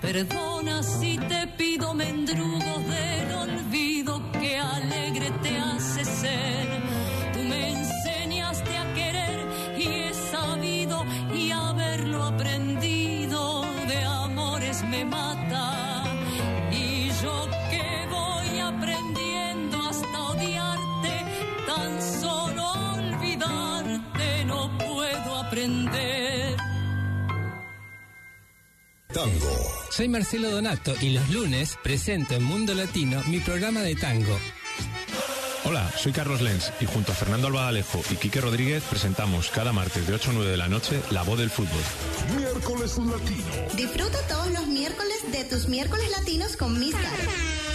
Perdona 0.00 0.82
si 0.82 1.18
te 1.18 1.46
pido 1.48 1.92
mendrugos 1.92 2.82
del 2.88 3.30
olvido 3.34 4.22
que 4.32 4.56
alegre 4.56 5.30
te 5.42 5.58
hace 5.58 6.02
ser. 6.02 6.66
Tú 7.34 7.40
me 7.40 7.72
enseñaste 7.72 8.74
a 8.74 8.94
querer 8.94 9.46
y 9.76 9.86
he 9.86 10.14
sabido 10.14 11.04
y 11.34 11.50
haberlo 11.50 12.24
aprendido 12.24 13.66
de 13.86 14.02
amores 14.02 14.82
me 14.84 15.04
mata. 15.04 15.47
Soy 29.98 30.06
Marcelo 30.06 30.52
Donato 30.52 30.94
y 31.00 31.10
los 31.10 31.28
lunes 31.30 31.76
presento 31.82 32.36
en 32.36 32.44
Mundo 32.44 32.72
Latino 32.72 33.20
mi 33.26 33.40
programa 33.40 33.80
de 33.80 33.96
tango. 33.96 34.38
Hola, 35.64 35.90
soy 35.98 36.12
Carlos 36.12 36.40
Lenz 36.40 36.70
y 36.80 36.86
junto 36.86 37.10
a 37.10 37.16
Fernando 37.16 37.48
Albadalejo 37.48 38.00
y 38.08 38.14
Quique 38.14 38.40
Rodríguez 38.40 38.84
presentamos 38.84 39.50
cada 39.50 39.72
martes 39.72 40.06
de 40.06 40.14
8 40.14 40.30
a 40.30 40.32
9 40.34 40.50
de 40.52 40.56
la 40.56 40.68
noche 40.68 41.00
La 41.10 41.24
Voz 41.24 41.40
del 41.40 41.50
Fútbol. 41.50 41.82
Miércoles 42.36 42.96
Latino. 42.96 43.44
Disfruta 43.74 44.18
todos 44.28 44.52
los 44.52 44.68
miércoles 44.68 45.32
de 45.32 45.42
tus 45.46 45.66
miércoles 45.66 46.08
latinos 46.16 46.56
con 46.56 46.74
Carol. 46.74 47.28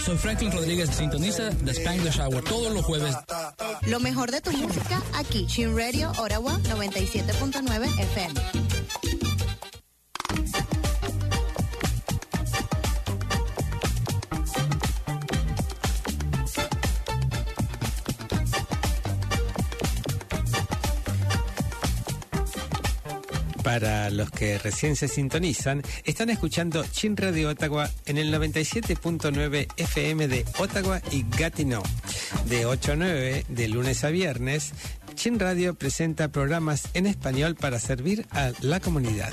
Soy 0.06 0.16
Franklin 0.16 0.50
Rodríguez, 0.50 0.88
sintoniza 0.96 1.50
The 1.50 1.72
Spanglish 1.72 2.20
Hour 2.20 2.42
todos 2.42 2.72
los 2.72 2.86
jueves. 2.86 3.14
Lo 3.82 4.00
mejor 4.00 4.30
de 4.30 4.40
tu 4.40 4.50
música 4.52 5.02
aquí, 5.12 5.46
Chin 5.46 5.76
Radio, 5.76 6.10
Orawa 6.16 6.58
97.9 6.60 8.00
FM. 8.00 8.63
Para 23.84 24.08
los 24.08 24.30
que 24.30 24.56
recién 24.56 24.96
se 24.96 25.08
sintonizan, 25.08 25.82
están 26.04 26.30
escuchando 26.30 26.86
Chin 26.90 27.18
Radio 27.18 27.50
Ottawa 27.50 27.90
en 28.06 28.16
el 28.16 28.32
97.9 28.32 29.68
FM 29.76 30.26
de 30.26 30.46
Ottawa 30.58 31.02
y 31.10 31.22
Gatineau. 31.28 31.82
De 32.46 32.64
8 32.64 32.92
a 32.92 32.96
9, 32.96 33.44
de 33.46 33.68
lunes 33.68 34.02
a 34.04 34.08
viernes, 34.08 34.72
Chin 35.16 35.38
Radio 35.38 35.74
presenta 35.74 36.28
programas 36.28 36.88
en 36.94 37.04
español 37.04 37.56
para 37.56 37.78
servir 37.78 38.26
a 38.30 38.52
la 38.62 38.80
comunidad. 38.80 39.30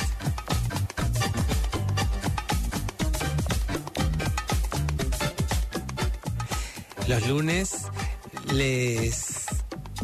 Los 7.07 7.25
lunes 7.25 7.83
les 8.51 9.45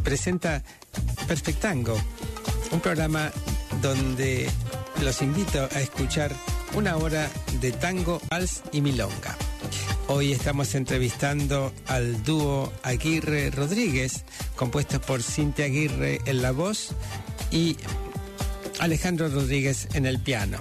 presenta 0.05 0.63
Perfectango, 1.27 2.01
un 2.71 2.79
programa 2.79 3.29
donde 3.82 4.50
los 5.02 5.22
invito 5.22 5.68
a 5.74 5.80
escuchar 5.80 6.34
una 6.74 6.98
hora 6.98 7.30
de 7.62 7.72
tango, 7.72 8.22
vals 8.30 8.62
y 8.72 8.82
milonga. 8.82 9.36
Hoy 10.08 10.32
estamos 10.32 10.74
entrevistando 10.76 11.74
al 11.88 12.24
dúo 12.24 12.72
Aguirre 12.84 13.52
Rodríguez, 13.52 14.24
compuesto 14.56 15.02
por 15.02 15.22
Cintia 15.22 15.66
Aguirre 15.66 16.22
en 16.26 16.42
la 16.42 16.52
voz 16.52 16.90
y 17.52 17.78
Alejandro 18.80 19.30
Rodríguez 19.30 19.88
en 19.94 20.06
el 20.06 20.20
piano. 20.20 20.60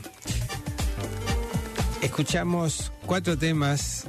Escuchamos 2.03 2.93
cuatro 3.05 3.37
temas 3.39 4.05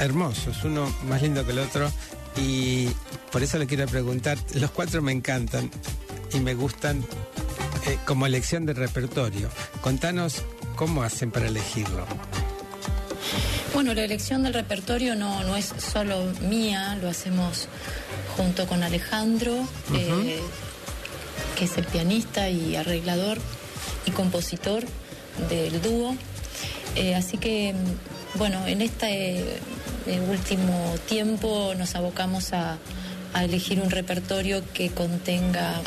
hermosos, 0.00 0.64
uno 0.64 0.92
más 1.08 1.22
lindo 1.22 1.44
que 1.44 1.52
el 1.52 1.58
otro, 1.58 1.90
y 2.36 2.88
por 3.30 3.42
eso 3.42 3.58
le 3.58 3.66
quiero 3.66 3.86
preguntar, 3.86 4.38
los 4.54 4.70
cuatro 4.70 5.02
me 5.02 5.12
encantan 5.12 5.70
y 6.32 6.40
me 6.40 6.54
gustan 6.54 7.04
eh, 7.86 7.98
como 8.04 8.26
elección 8.26 8.66
de 8.66 8.74
repertorio. 8.74 9.48
Contanos 9.80 10.42
cómo 10.76 11.02
hacen 11.02 11.30
para 11.30 11.48
elegirlo. 11.48 12.06
Bueno, 13.74 13.92
la 13.92 14.04
elección 14.04 14.44
del 14.44 14.54
repertorio 14.54 15.16
no, 15.16 15.42
no 15.42 15.56
es 15.56 15.74
solo 15.78 16.32
mía, 16.48 16.96
lo 17.02 17.08
hacemos 17.08 17.66
junto 18.36 18.66
con 18.66 18.84
Alejandro, 18.84 19.66
eh, 19.92 20.38
que 21.58 21.64
es 21.64 21.76
el 21.76 21.84
pianista 21.84 22.48
y 22.48 22.76
arreglador 22.76 23.38
y 24.06 24.12
compositor 24.12 24.84
del 25.48 25.82
dúo. 25.82 26.14
Eh, 26.94 27.16
así 27.16 27.36
que, 27.36 27.74
bueno, 28.36 28.64
en 28.66 28.80
este 28.80 29.40
eh, 29.40 30.20
último 30.30 30.94
tiempo 31.08 31.74
nos 31.76 31.96
abocamos 31.96 32.52
a, 32.52 32.78
a 33.32 33.44
elegir 33.44 33.80
un 33.80 33.90
repertorio 33.90 34.62
que 34.72 34.90
contenga 34.90 35.80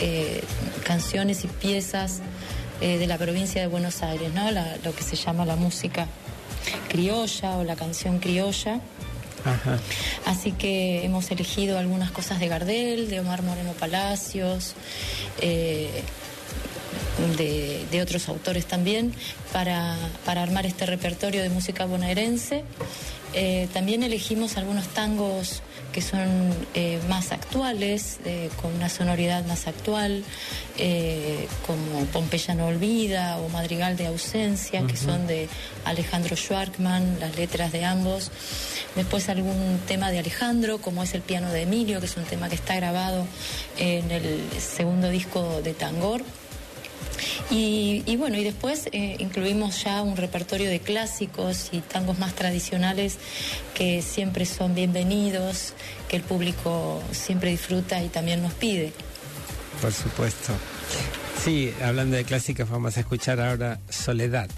eh, 0.00 0.42
canciones 0.84 1.44
y 1.44 1.48
piezas 1.48 2.20
eh, 2.80 2.98
de 2.98 3.06
la 3.06 3.16
provincia 3.18 3.60
de 3.60 3.66
Buenos 3.66 4.02
Aires, 4.02 4.32
¿no? 4.34 4.50
La- 4.50 4.76
lo 4.84 4.94
que 4.94 5.02
se 5.02 5.16
llama 5.16 5.44
la 5.44 5.56
música 5.56 6.06
criolla 6.88 7.56
o 7.58 7.64
la 7.64 7.76
canción 7.76 8.18
criolla. 8.18 8.80
Ajá. 9.44 9.78
Así 10.24 10.52
que 10.52 11.04
hemos 11.04 11.30
elegido 11.30 11.78
algunas 11.78 12.10
cosas 12.10 12.40
de 12.40 12.48
Gardel, 12.48 13.08
de 13.08 13.20
Omar 13.20 13.42
Moreno 13.42 13.72
Palacios, 13.72 14.74
eh, 15.40 15.88
de, 17.38 17.86
de 17.90 18.02
otros 18.02 18.28
autores 18.28 18.66
también, 18.66 19.14
para, 19.52 19.96
para 20.24 20.42
armar 20.42 20.66
este 20.66 20.84
repertorio 20.86 21.42
de 21.42 21.48
música 21.48 21.86
bonaerense. 21.86 22.64
Eh, 23.34 23.68
también 23.72 24.02
elegimos 24.02 24.56
algunos 24.56 24.86
tangos 24.88 25.62
que 25.96 26.02
son 26.02 26.52
eh, 26.74 27.00
más 27.08 27.32
actuales, 27.32 28.18
eh, 28.26 28.50
con 28.60 28.74
una 28.74 28.90
sonoridad 28.90 29.46
más 29.46 29.66
actual, 29.66 30.24
eh, 30.76 31.48
como 31.66 32.04
Pompeya 32.12 32.54
no 32.54 32.66
olvida 32.66 33.38
o 33.38 33.48
Madrigal 33.48 33.96
de 33.96 34.08
ausencia, 34.08 34.86
que 34.86 34.94
son 34.94 35.26
de 35.26 35.48
Alejandro 35.86 36.36
Schwarkman, 36.36 37.18
las 37.18 37.34
letras 37.36 37.72
de 37.72 37.86
ambos. 37.86 38.30
Después 38.94 39.30
algún 39.30 39.80
tema 39.88 40.10
de 40.10 40.18
Alejandro, 40.18 40.82
como 40.82 41.02
es 41.02 41.14
el 41.14 41.22
piano 41.22 41.50
de 41.50 41.62
Emilio, 41.62 41.98
que 41.98 42.04
es 42.04 42.16
un 42.18 42.24
tema 42.24 42.50
que 42.50 42.56
está 42.56 42.76
grabado 42.76 43.26
en 43.78 44.10
el 44.10 44.42
segundo 44.60 45.08
disco 45.08 45.62
de 45.62 45.72
Tangor. 45.72 46.22
Y, 47.50 48.02
y 48.06 48.16
bueno, 48.16 48.36
y 48.36 48.44
después 48.44 48.88
eh, 48.92 49.16
incluimos 49.18 49.82
ya 49.84 50.02
un 50.02 50.16
repertorio 50.16 50.68
de 50.68 50.80
clásicos 50.80 51.68
y 51.72 51.80
tangos 51.80 52.18
más 52.18 52.34
tradicionales 52.34 53.18
que 53.74 54.02
siempre 54.02 54.46
son 54.46 54.74
bienvenidos, 54.74 55.74
que 56.08 56.16
el 56.16 56.22
público 56.22 57.02
siempre 57.12 57.50
disfruta 57.50 58.02
y 58.02 58.08
también 58.08 58.42
nos 58.42 58.54
pide. 58.54 58.92
Por 59.80 59.92
supuesto. 59.92 60.52
Sí, 61.44 61.72
hablando 61.82 62.16
de 62.16 62.24
clásicos, 62.24 62.68
vamos 62.68 62.96
a 62.96 63.00
escuchar 63.00 63.40
ahora 63.40 63.78
Soledad. 63.88 64.48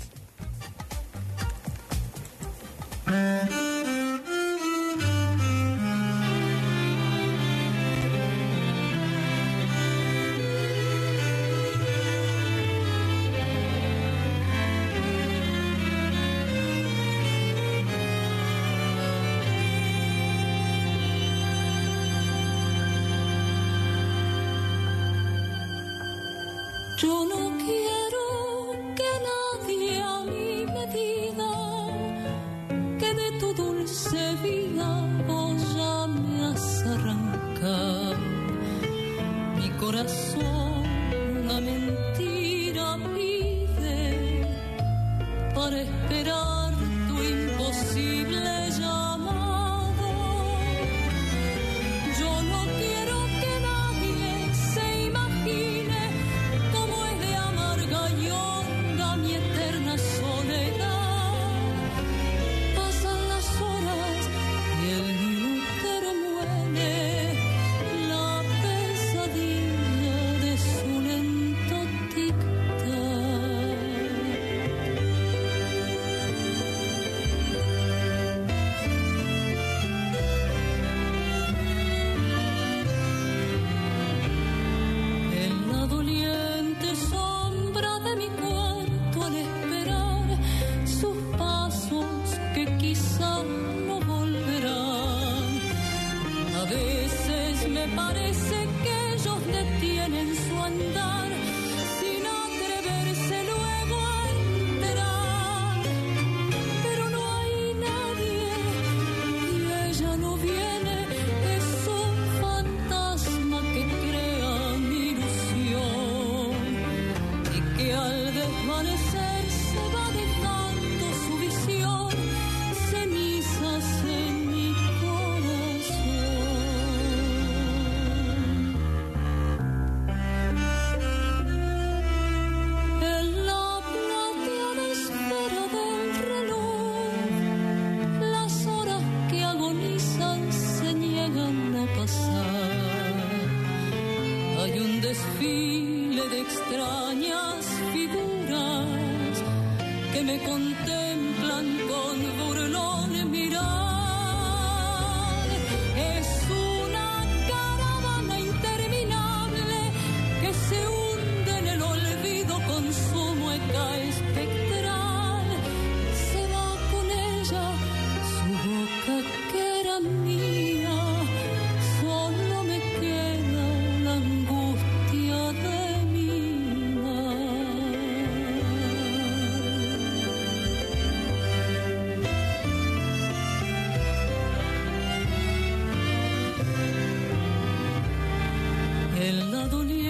En 189.71 190.08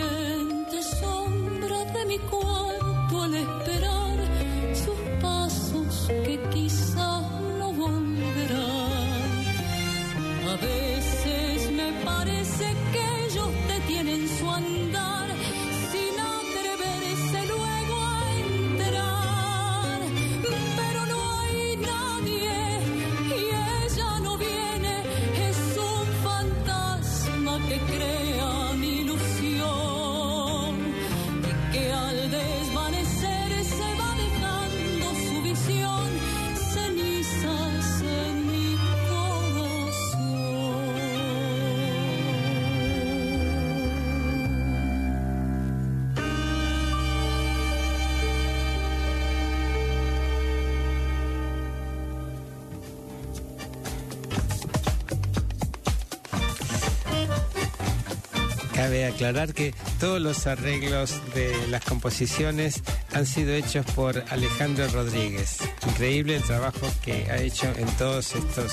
aclarar 59.18 59.52
que 59.52 59.74
todos 59.98 60.20
los 60.20 60.46
arreglos 60.46 61.12
de 61.34 61.66
las 61.70 61.84
composiciones 61.84 62.84
han 63.12 63.26
sido 63.26 63.52
hechos 63.52 63.84
por 63.96 64.22
Alejandro 64.30 64.86
Rodríguez. 64.86 65.58
Increíble 65.88 66.36
el 66.36 66.44
trabajo 66.44 66.86
que 67.02 67.28
ha 67.28 67.38
hecho 67.38 67.66
en 67.76 67.88
todos 67.96 68.36
estos 68.36 68.72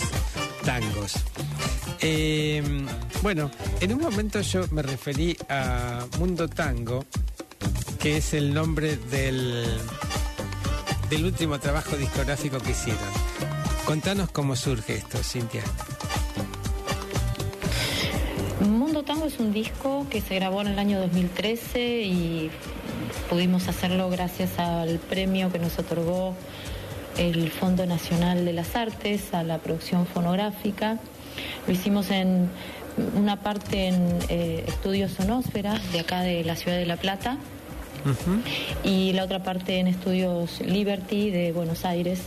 tangos. 0.63 1.13
Eh, 1.99 2.61
bueno, 3.23 3.49
en 3.81 3.93
un 3.95 4.01
momento 4.01 4.39
yo 4.41 4.67
me 4.69 4.83
referí 4.83 5.35
a 5.49 6.05
Mundo 6.19 6.47
Tango, 6.47 7.05
que 7.99 8.17
es 8.17 8.35
el 8.35 8.53
nombre 8.53 8.97
del, 8.97 9.65
del 11.09 11.25
último 11.25 11.59
trabajo 11.59 11.97
discográfico 11.97 12.59
que 12.59 12.69
hicieron. 12.69 13.09
Contanos 13.83 14.29
cómo 14.29 14.55
surge 14.55 14.93
esto, 14.93 15.17
Cintia. 15.23 15.63
Es 19.25 19.39
un 19.39 19.53
disco 19.53 20.05
que 20.07 20.21
se 20.21 20.35
grabó 20.35 20.61
en 20.61 20.67
el 20.67 20.77
año 20.77 20.99
2013 20.99 22.03
y 22.03 22.51
pudimos 23.27 23.67
hacerlo 23.67 24.07
gracias 24.11 24.59
al 24.59 24.99
premio 24.99 25.51
que 25.51 25.57
nos 25.57 25.79
otorgó 25.79 26.35
el 27.17 27.49
Fondo 27.49 27.87
Nacional 27.87 28.45
de 28.45 28.53
las 28.53 28.75
Artes 28.75 29.33
a 29.33 29.41
la 29.41 29.57
producción 29.57 30.05
fonográfica. 30.05 30.99
Lo 31.65 31.73
hicimos 31.73 32.11
en 32.11 32.51
una 33.15 33.41
parte 33.41 33.87
en 33.87 34.19
eh, 34.29 34.63
Estudios 34.67 35.13
Sonósfera 35.13 35.81
de 35.91 36.01
acá 36.01 36.21
de 36.21 36.43
la 36.43 36.55
ciudad 36.55 36.77
de 36.77 36.85
La 36.85 36.97
Plata 36.97 37.39
y 38.83 39.11
la 39.13 39.23
otra 39.23 39.41
parte 39.41 39.79
en 39.79 39.87
Estudios 39.87 40.61
Liberty 40.61 41.31
de 41.31 41.51
Buenos 41.51 41.83
Aires. 41.83 42.21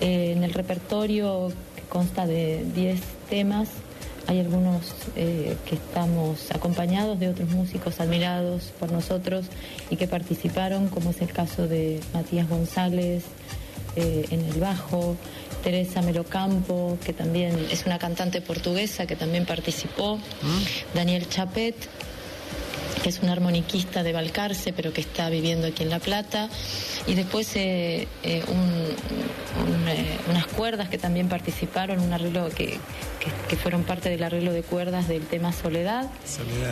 Eh, 0.00 0.34
en 0.36 0.44
el 0.44 0.54
repertorio 0.54 1.48
que 1.74 1.82
consta 1.82 2.28
de 2.28 2.64
10 2.76 3.00
temas 3.28 3.70
hay 4.26 4.40
algunos 4.40 4.94
eh, 5.14 5.56
que 5.64 5.76
estamos 5.76 6.50
acompañados 6.50 7.18
de 7.20 7.28
otros 7.28 7.48
músicos 7.50 8.00
admirados 8.00 8.72
por 8.78 8.90
nosotros 8.90 9.46
y 9.90 9.96
que 9.96 10.08
participaron, 10.08 10.88
como 10.88 11.10
es 11.10 11.20
el 11.20 11.32
caso 11.32 11.68
de 11.68 12.00
Matías 12.12 12.48
González 12.48 13.24
eh, 13.94 14.26
en 14.30 14.44
el 14.44 14.60
bajo, 14.60 15.16
Teresa 15.62 16.02
Melocampo, 16.02 16.98
que 17.04 17.12
también 17.12 17.66
es 17.70 17.86
una 17.86 17.98
cantante 17.98 18.40
portuguesa 18.40 19.06
que 19.06 19.16
también 19.16 19.46
participó, 19.46 20.18
Daniel 20.94 21.28
Chapet, 21.28 21.74
que 23.06 23.10
es 23.10 23.22
un 23.22 23.28
armoniquista 23.28 24.02
de 24.02 24.12
Balcarce, 24.12 24.72
pero 24.72 24.92
que 24.92 25.00
está 25.00 25.30
viviendo 25.30 25.68
aquí 25.68 25.84
en 25.84 25.90
La 25.90 26.00
Plata. 26.00 26.48
Y 27.06 27.14
después 27.14 27.54
eh, 27.54 28.08
eh, 28.24 28.42
unas 30.28 30.46
cuerdas 30.48 30.88
que 30.88 30.98
también 30.98 31.28
participaron, 31.28 32.00
un 32.00 32.12
arreglo 32.12 32.48
que, 32.48 32.80
fueron 33.62 33.84
parte 33.84 34.10
del 34.10 34.24
arreglo 34.24 34.52
de 34.52 34.64
cuerdas 34.64 35.06
del 35.06 35.24
tema 35.24 35.52
Soledad, 35.52 36.10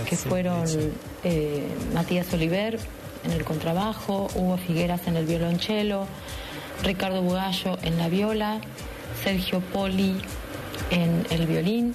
que 0.09 0.17
fueron 0.17 0.65
Matías 1.95 2.35
Oliver 2.35 2.81
en 3.25 3.31
el 3.31 3.45
contrabajo, 3.45 4.27
Hugo 4.35 4.57
Figueras 4.57 5.07
en 5.07 5.15
el 5.15 5.27
violonchelo, 5.27 6.09
Ricardo 6.83 7.23
Bugallo 7.23 7.79
en 7.83 7.97
la 7.97 8.09
viola, 8.09 8.61
Sergio 9.23 9.61
Poli 9.61 10.17
en 10.91 11.29
el 11.31 11.47
violín 11.47 11.95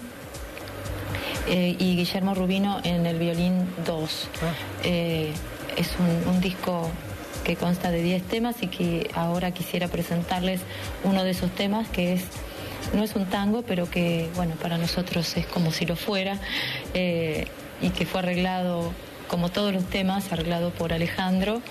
eh, 1.48 1.76
y 1.78 1.96
Guillermo 1.96 2.36
Rubino 2.36 2.80
en 2.84 3.06
el 3.06 3.18
violín 3.18 3.68
2. 3.86 4.28
Ah. 4.42 4.54
Eh, 4.84 5.32
es 5.78 5.96
un, 6.28 6.42
disco 6.42 6.90
que 7.44 7.56
consta 7.56 7.92
de 7.92 8.04
10 8.04 8.24
temas 8.24 8.62
y 8.62 8.68
que 8.68 9.10
ahora 9.14 9.52
quisiera 9.52 9.88
presentarles 9.88 10.62
uno 11.04 11.24
de 11.24 11.32
esos 11.32 11.52
temas 11.52 11.88
que 11.90 12.14
es 12.14 12.24
no 12.94 13.04
es 13.04 13.16
un 13.16 13.26
tango, 13.26 13.62
pero 13.62 13.90
que 13.90 14.30
bueno 14.36 14.56
para 14.56 14.78
nosotros 14.78 15.38
es 15.38 15.46
como 15.46 15.72
si 15.72 15.86
lo 15.86 15.96
fuera 15.96 16.40
eh, 16.94 17.46
y 17.82 17.90
que 17.90 18.06
fue 18.06 18.22
arreglado 18.22 18.92
como 19.28 19.50
todos 19.50 19.74
los 19.74 19.86
temas, 19.86 20.32
arreglado 20.32 20.72
por 20.72 20.92
Alejandro, 20.92 21.62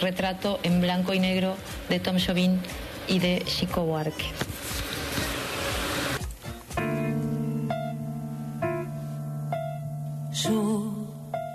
retrato 0.00 0.58
en 0.62 0.80
blanco 0.80 1.12
y 1.12 1.18
negro 1.18 1.56
de 1.90 2.00
Tom 2.00 2.16
Jobim 2.18 2.58
y 3.06 3.18
de 3.18 3.42
Chico 3.44 3.82
Buarque. 3.82 4.24
Yo 10.42 10.92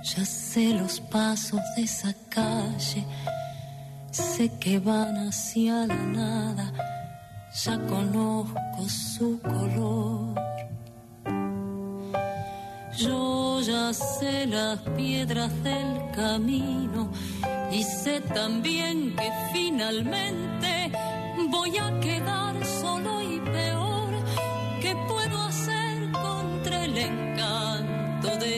ya 0.04 0.26
sé 0.26 0.74
los 0.74 1.02
pasos 1.02 1.60
de 1.76 1.84
esa 1.84 2.14
calle, 2.30 3.06
sé 4.12 4.50
que 4.58 4.80
van 4.80 5.28
hacia 5.28 5.86
la 5.86 5.96
nada, 5.96 6.72
ya 7.64 7.78
conozco 7.88 8.90
su 8.90 9.40
color. 9.42 10.40
Yo 12.98 13.62
ya 13.62 13.94
sé 13.94 14.46
las 14.46 14.80
piedras 14.98 15.52
del 15.64 16.12
camino. 16.14 17.12
Y 17.72 17.84
sé 17.84 18.20
también 18.22 19.16
que 19.16 19.30
finalmente 19.54 20.92
voy 21.50 21.78
a 21.78 22.00
quedar 22.00 22.49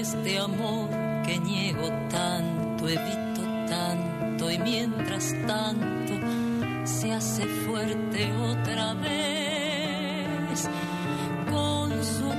este 0.02 0.40
amor 0.40 0.90
que 1.24 1.38
niego 1.40 1.88
tanto, 2.10 2.90
evito 2.90 3.42
tanto 3.70 4.50
y 4.50 4.58
mientras 4.58 5.36
tanto 5.46 6.14
se 6.86 7.14
hace 7.14 7.46
fuerte 7.46 8.34
otra 8.34 8.96
vez. 8.96 10.68
Con 11.52 11.92
sus 12.04 12.36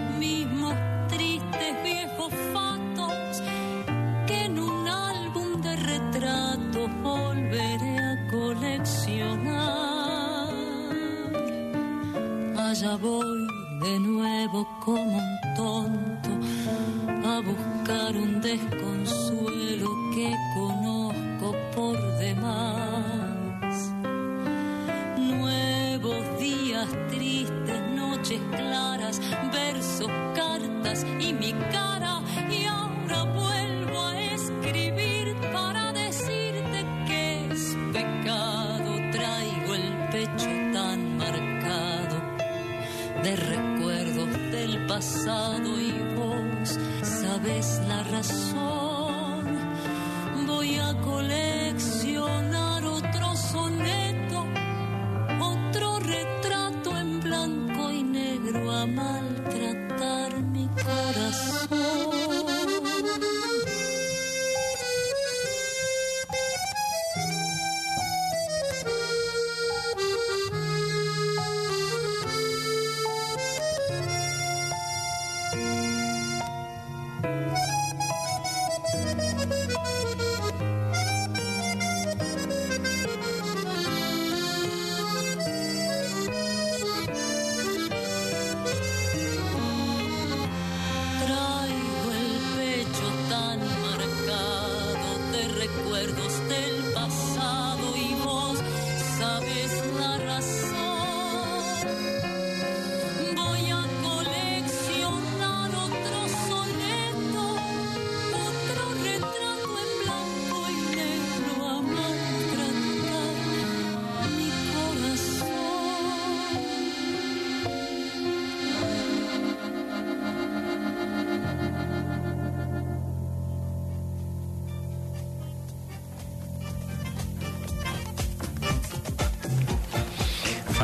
maltratar 58.87 59.92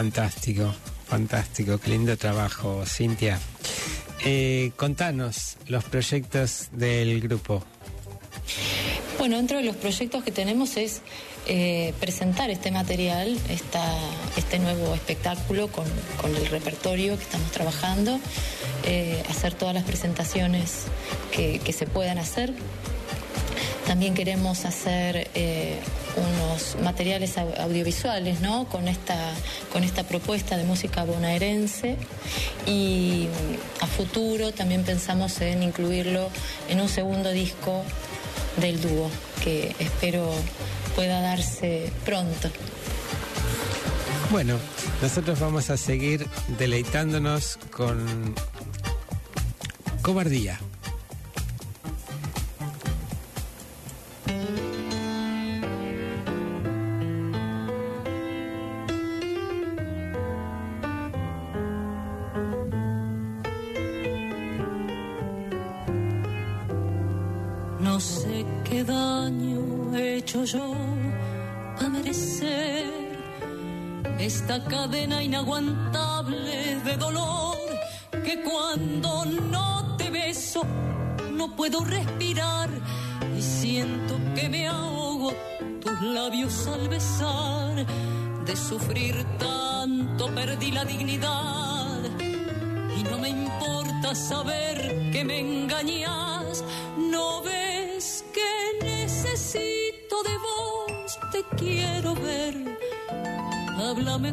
Fantástico, 0.09 0.75
fantástico, 1.07 1.77
qué 1.77 1.91
lindo 1.91 2.17
trabajo, 2.17 2.83
Cintia. 2.87 3.39
Eh, 4.25 4.73
contanos 4.75 5.59
los 5.67 5.85
proyectos 5.85 6.69
del 6.73 7.21
grupo. 7.21 7.63
Bueno, 9.19 9.37
dentro 9.37 9.59
de 9.59 9.65
los 9.65 9.77
proyectos 9.77 10.25
que 10.25 10.33
tenemos 10.33 10.79
es 10.79 11.03
eh, 11.47 11.93
presentar 12.01 12.49
este 12.49 12.71
material, 12.71 13.37
este 13.51 14.59
nuevo 14.61 14.95
espectáculo 14.95 15.69
con, 15.69 15.85
el 16.35 16.47
repertorio 16.47 17.19
que 17.19 17.25
estamos 17.25 17.51
trabajando, 17.51 18.19
eh, 18.85 19.23
hacer 19.29 19.53
todas 19.53 19.75
las 19.75 19.85
presentaciones 19.85 20.85
que, 21.33 21.61
se 21.71 21.87
puedan 21.87 22.17
hacer. 22.17 22.55
También 23.87 24.15
queremos 24.15 24.65
hacer 24.65 25.29
unos 26.19 26.77
materiales 26.83 27.39
audiovisuales, 27.39 28.41
¿no? 28.41 28.67
Con 28.69 28.89
esta, 28.89 29.17
con 29.73 29.85
esta 29.85 30.03
propuesta 30.05 30.57
de 30.57 30.65
música 30.65 31.05
bonaerense 31.05 31.97
y 32.67 33.29
a 33.81 33.87
futuro 33.87 34.53
también 34.53 34.85
pensamos 34.85 35.41
en 35.41 35.63
incluirlo 35.63 36.29
en 36.69 36.81
un 36.81 36.89
segundo 36.89 37.31
disco 37.31 37.83
del 38.61 38.81
dúo 38.81 39.11
que 39.43 39.75
espero 39.79 40.31
pueda 40.95 41.21
darse 41.21 41.91
pronto. 42.05 42.51
Bueno, 44.31 44.59
nosotros 45.01 45.41
vamos 45.41 45.71
a 45.71 45.77
seguir 45.77 46.27
deleitándonos 46.59 47.59
con 47.71 48.35
Cobardía. 50.03 50.59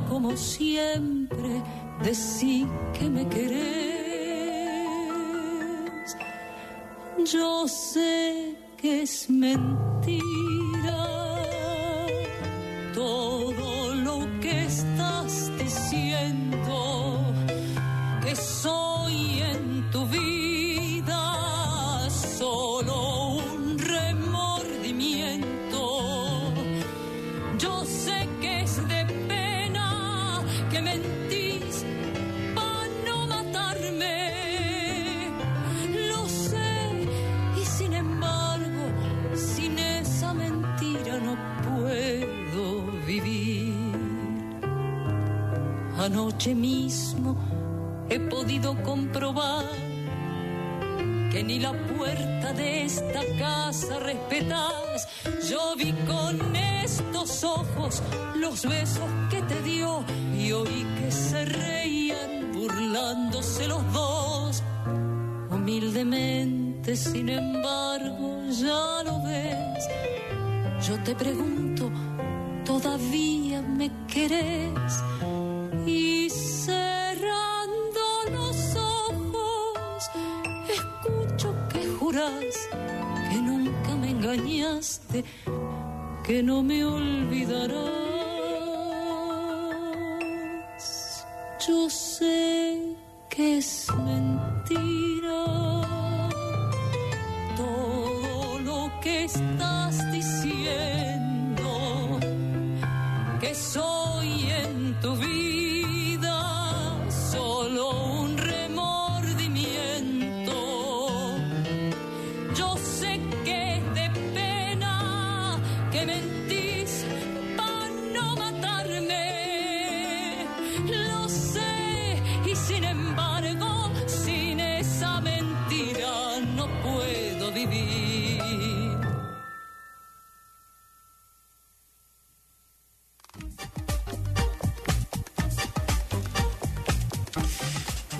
Como 0.09 0.35
siempre 0.35 1.61
decí 2.03 2.67
que 2.97 3.09
me 3.09 3.27
querés. 3.27 3.65
Yo 7.31 7.67
sé 7.67 8.55
que 8.77 9.03
es 9.03 9.29
mentira 9.29 10.17
todo 12.93 13.93
lo 13.95 14.27
que 14.41 14.65
estás 14.65 15.51
diciendo, 15.57 17.24
Anoche 46.45 46.61
mismo 46.61 47.35
he 48.07 48.19
podido 48.19 48.75
comprobar 48.83 49.65
que 51.31 51.43
ni 51.43 51.57
la 51.57 51.73
puerta 51.73 52.53
de 52.53 52.83
esta 52.83 53.21
casa 53.39 53.97
respetás. 53.97 55.07
Yo 55.49 55.75
vi 55.75 55.91
con 56.05 56.55
estos 56.55 57.43
ojos 57.43 58.03
los 58.35 58.61
besos 58.61 59.09
que 59.31 59.41
te 59.41 59.59
dio 59.63 60.03
y 60.37 60.51
oí 60.51 60.85
que 60.99 61.11
se 61.11 61.45
reían 61.45 62.51
burlándose 62.53 63.67
los 63.67 63.81
dos. 63.91 64.61
Humildemente, 65.49 66.95
sin 66.95 67.29
embargo, 67.29 68.43
ya 68.51 69.01
lo 69.03 69.23
ves. 69.23 69.87
Yo 70.87 70.95
te 71.03 71.15
pregunto, 71.15 71.89
¿todavía 72.65 73.63
me 73.63 73.89
querés? 74.05 75.01
Que 86.25 86.43
no 86.43 86.63
me 86.63 86.83
olvidarás. 86.83 88.04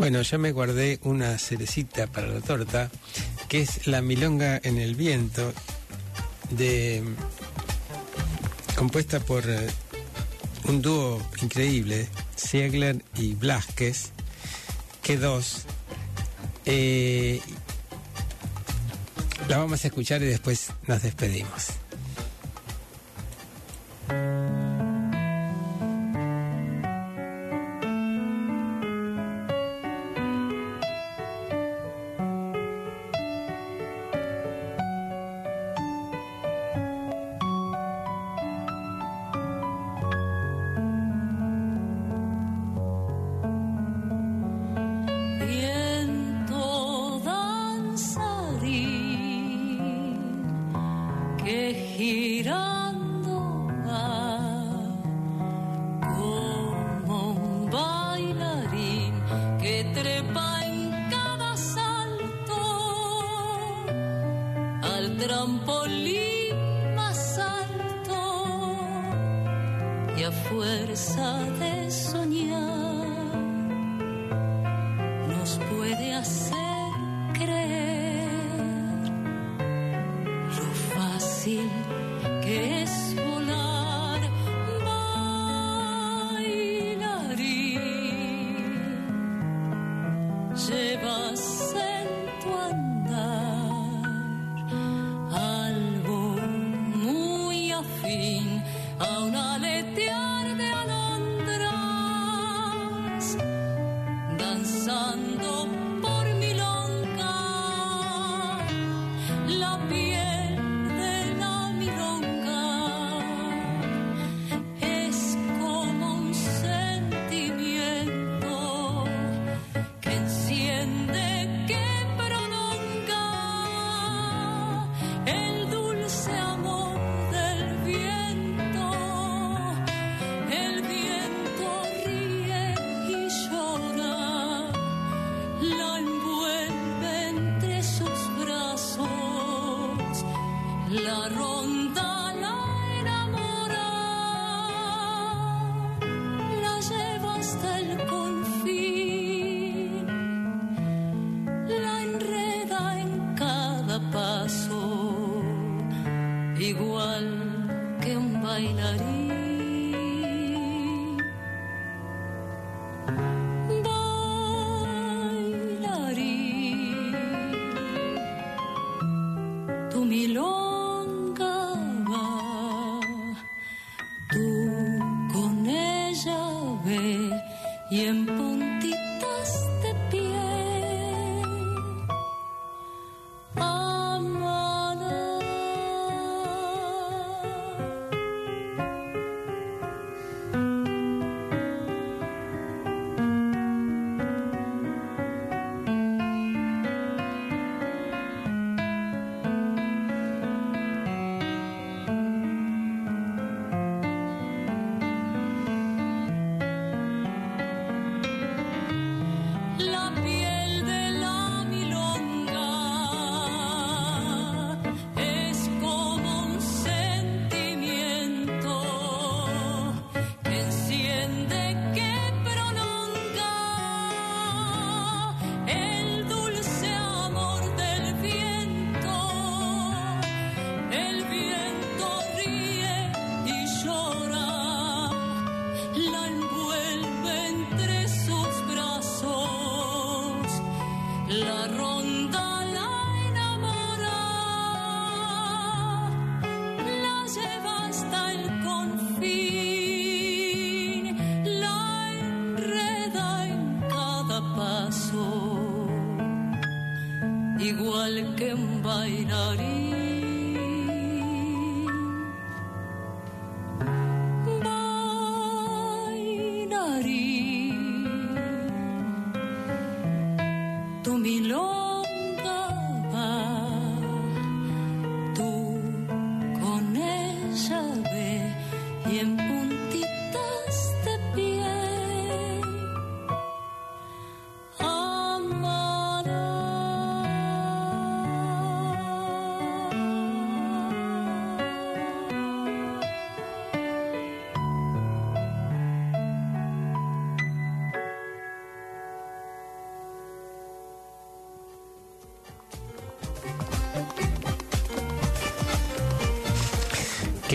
Bueno, 0.06 0.22
yo 0.22 0.38
me 0.38 0.52
guardé 0.52 1.00
una 1.02 1.36
cerecita 1.40 2.06
para 2.06 2.28
la 2.28 2.40
torta, 2.40 2.92
que 3.48 3.62
es 3.62 3.88
la 3.88 4.04
milonga 4.04 4.62
en 4.64 4.78
el 4.78 4.94
viento, 4.94 5.52
compuesta 8.76 9.20
por 9.20 9.50
eh, 9.50 9.66
un 10.66 10.84
dúo 10.84 11.20
increíble, 11.42 12.08
Siegler 12.36 13.04
y 13.16 13.34
Blasquez, 13.34 14.12
que 15.02 15.18
dos. 15.18 15.64
Eh, 16.68 17.42
la 19.50 19.58
vamos 19.58 19.84
a 19.86 19.88
escuchar 19.88 20.22
y 20.22 20.28
después 20.28 20.68
nos 20.86 21.02
despedimos. 21.02 21.70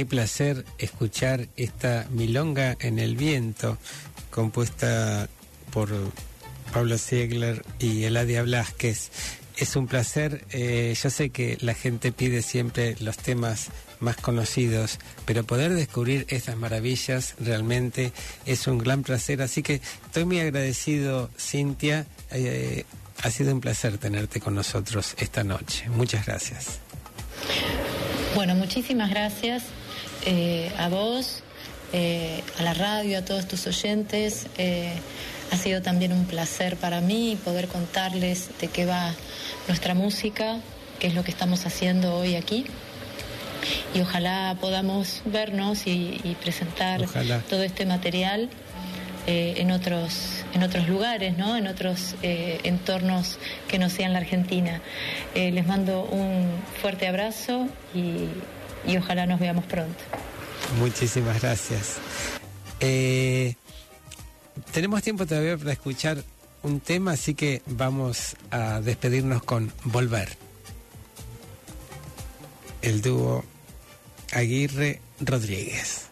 Qué 0.01 0.07
placer 0.07 0.65
escuchar 0.79 1.49
esta 1.59 2.07
milonga 2.09 2.75
en 2.81 2.99
el 2.99 3.19
viento, 3.19 3.77
compuesta 4.31 5.29
por 5.75 5.91
Pablo 6.73 6.97
Ziegler 6.97 7.63
y 7.79 8.05
Eladia 8.05 8.43
Blasquez. 8.43 9.11
Es 9.59 9.77
un 9.77 9.89
placer, 9.89 10.47
eh, 10.53 10.97
yo 10.99 11.11
sé 11.11 11.29
que 11.29 11.59
la 11.61 11.75
gente 11.75 12.13
pide 12.13 12.41
siempre 12.41 12.97
los 13.01 13.19
temas 13.19 13.69
más 13.99 14.17
conocidos, 14.17 14.99
pero 15.27 15.45
poder 15.45 15.75
descubrir 15.75 16.25
estas 16.31 16.57
maravillas 16.57 17.35
realmente 17.39 18.15
es 18.47 18.67
un 18.69 18.79
gran 18.79 19.03
placer. 19.03 19.43
Así 19.43 19.63
que 19.63 19.83
estoy 20.07 20.25
muy 20.25 20.41
agradecido, 20.41 21.29
Cintia. 21.39 22.07
eh, 22.31 22.87
ha 23.23 23.31
sido 23.31 23.53
un 23.53 23.61
placer 23.61 23.99
tenerte 23.99 24.41
con 24.41 24.55
nosotros 24.55 25.15
esta 25.19 25.45
noche. 25.45 25.91
Muchas 25.91 26.25
gracias. 26.25 26.79
Bueno, 28.35 28.55
muchísimas 28.55 29.11
gracias 29.11 29.65
eh, 30.25 30.71
a 30.79 30.89
vos, 30.89 31.43
eh, 31.93 32.43
a 32.59 32.63
la 32.63 32.75
radio, 32.75 33.19
a 33.19 33.25
todos 33.25 33.49
tus 33.49 33.67
oyentes. 33.67 34.47
Eh, 34.59 34.93
ha 35.51 35.57
sido 35.57 35.83
también 35.83 36.13
un 36.13 36.25
placer 36.25 36.77
para 36.77 37.01
mí 37.01 37.37
poder 37.45 37.67
contarles 37.67 38.51
de 38.61 38.69
qué 38.69 38.87
va 38.87 39.13
nuestra 39.67 39.95
música, 39.95 40.59
qué 41.01 41.09
es 41.09 41.15
lo 41.15 41.25
que 41.25 41.33
estamos 41.33 41.67
haciendo 41.67 42.15
hoy 42.15 42.37
aquí. 42.37 42.65
Y 43.93 44.01
ojalá 44.01 44.57
podamos 44.61 45.23
vernos 45.25 45.87
y, 45.87 46.21
y 46.23 46.37
presentar 46.41 47.03
Ojalá. 47.03 47.41
todo 47.51 47.63
este 47.65 47.85
material 47.87 48.49
eh, 49.27 49.55
en 49.57 49.71
otros 49.73 50.45
en 50.55 50.63
otros 50.63 50.89
lugares, 50.89 51.37
¿no? 51.37 51.57
En 51.57 51.69
otros 51.69 52.17
entornos 52.23 53.39
que 53.69 53.79
no 53.79 53.89
sean 53.89 54.13
la 54.13 54.19
Argentina. 54.19 54.81
Les 55.35 55.65
mando 55.65 56.03
un 56.03 56.51
fuerte 56.81 57.07
abrazo 57.07 57.69
y, 57.95 58.29
y 58.87 58.97
ojalá 58.97 59.27
nos 59.27 59.41
veamos 59.41 59.65
pronto. 59.65 59.99
Muchísimas 60.79 61.41
gracias. 61.41 61.99
Eh, 62.81 63.55
tenemos 64.73 65.03
tiempo 65.03 65.27
todavía 65.27 65.57
para 65.57 65.73
escuchar 65.73 66.23
un 66.63 66.81
tema, 66.81 67.13
así 67.13 67.35
que 67.35 67.63
vamos 67.67 68.37
a 68.51 68.81
despedirnos 68.81 69.43
con 69.43 69.73
Volver. 69.85 70.37
El 72.83 73.03
dúo 73.03 73.45
Aguirre 74.33 75.01
Rodríguez. 75.21 76.10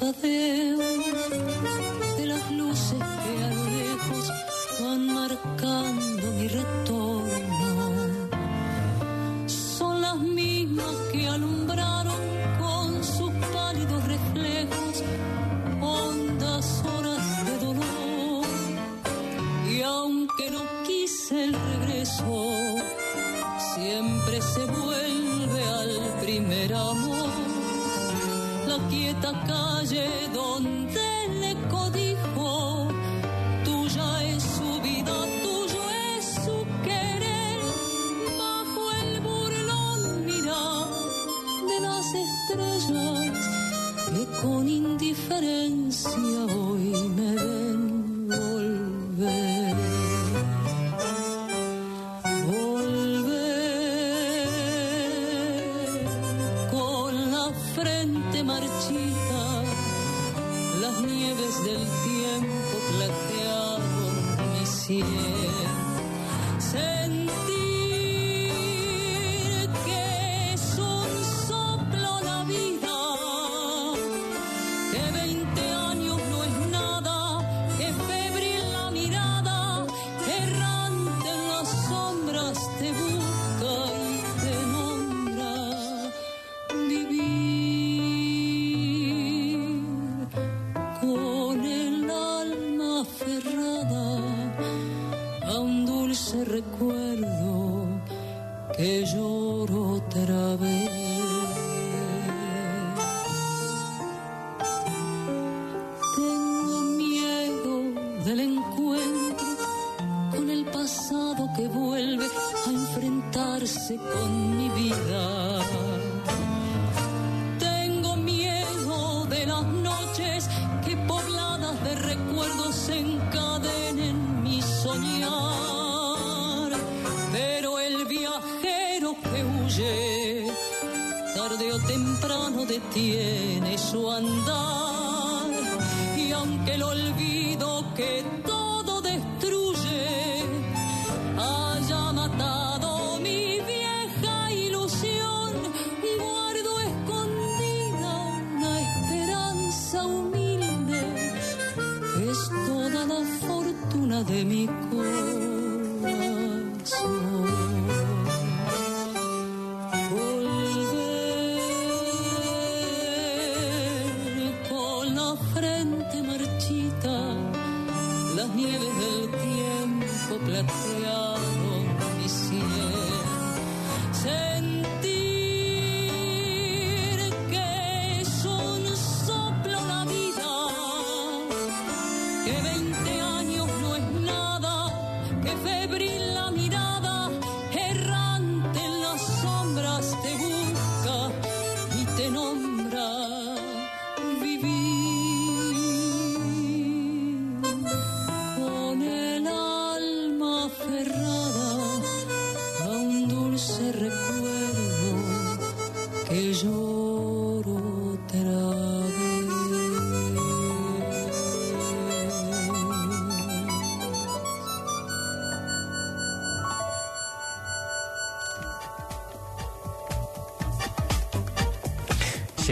El 0.00 0.75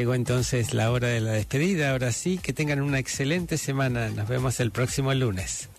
Llegó 0.05 0.15
entonces 0.15 0.75
la 0.75 0.91
hora 0.91 1.09
de 1.09 1.23
la 1.23 1.31
despedida. 1.31 1.93
Ahora 1.93 2.13
sí, 2.13 2.37
que 2.37 2.53
tengan 2.53 2.83
una 2.83 2.99
excelente 2.99 3.57
semana. 3.57 4.11
Nos 4.11 4.29
vemos 4.29 4.61
el 4.61 4.71
próximo 4.71 5.15
lunes. 5.15 5.71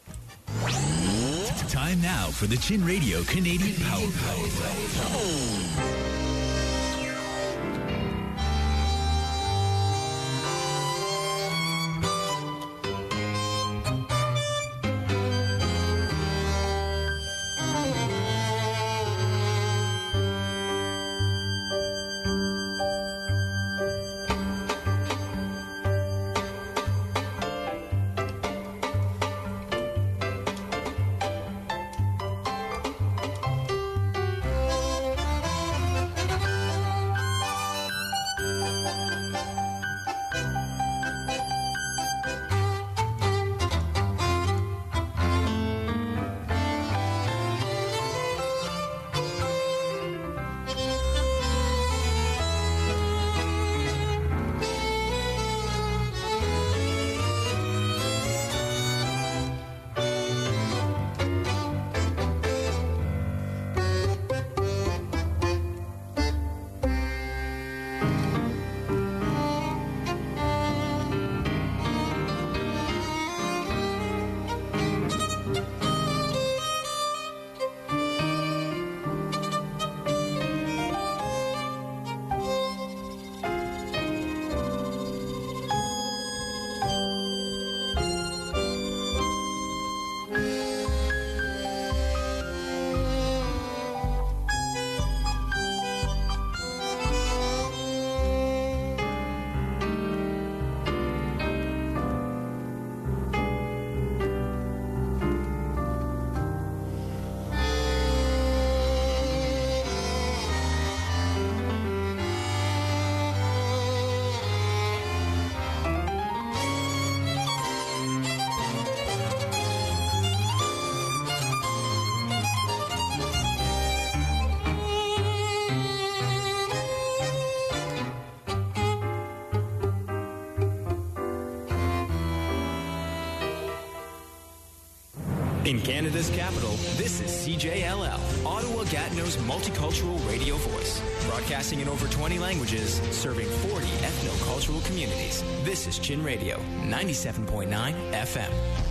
In 135.65 135.81
Canada's 135.81 136.29
capital, 136.29 136.69
this 136.95 137.19
is 137.21 137.31
CJLL, 137.31 138.45
Ottawa 138.45 138.83
Gatineau's 138.83 139.35
multicultural 139.37 140.15
radio 140.29 140.57
voice. 140.57 141.01
Broadcasting 141.25 141.79
in 141.79 141.89
over 141.89 142.07
20 142.07 142.37
languages, 142.37 143.01
serving 143.09 143.47
40 143.47 143.87
ethno-cultural 143.87 144.81
communities. 144.81 145.43
This 145.63 145.87
is 145.87 145.97
Chin 145.97 146.23
Radio, 146.23 146.57
97.9 146.83 147.67
FM. 148.13 148.84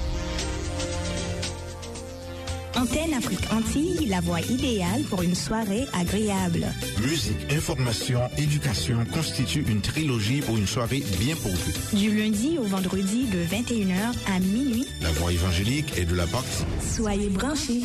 Antenne 2.76 3.14
Afrique 3.14 3.52
Antilles, 3.52 4.06
la 4.06 4.20
voix 4.20 4.40
idéale 4.40 5.02
pour 5.08 5.22
une 5.22 5.34
soirée 5.34 5.84
agréable. 5.92 6.66
Musique, 7.00 7.52
information, 7.52 8.20
éducation 8.36 9.04
constituent 9.12 9.64
une 9.68 9.80
trilogie 9.80 10.40
pour 10.40 10.56
une 10.56 10.66
soirée 10.66 11.02
bien 11.20 11.36
posée. 11.36 11.72
Du 11.96 12.16
lundi 12.16 12.58
au 12.58 12.64
vendredi 12.64 13.26
de 13.26 13.38
21h 13.44 14.14
à 14.34 14.38
minuit, 14.40 14.86
La 15.02 15.10
voix 15.12 15.32
évangélique 15.32 15.96
et 15.96 16.04
de 16.04 16.14
la 16.16 16.26
boxe. 16.26 16.64
soyez 16.80 17.28
branchés. 17.30 17.82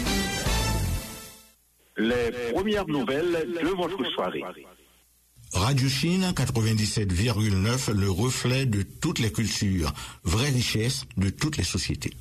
Les 1.97 2.31
premières 2.53 2.87
nouvelles 2.87 3.47
de 3.61 3.67
votre 3.69 4.03
soirée. 4.11 4.43
Radio 5.53 5.87
Chine 5.89 6.31
97,9, 6.35 7.91
le 7.93 8.09
reflet 8.09 8.65
de 8.65 8.81
toutes 8.83 9.19
les 9.19 9.31
cultures, 9.31 9.93
vraie 10.23 10.49
richesse 10.49 11.05
de 11.17 11.29
toutes 11.29 11.57
les 11.57 11.63
sociétés. 11.63 12.13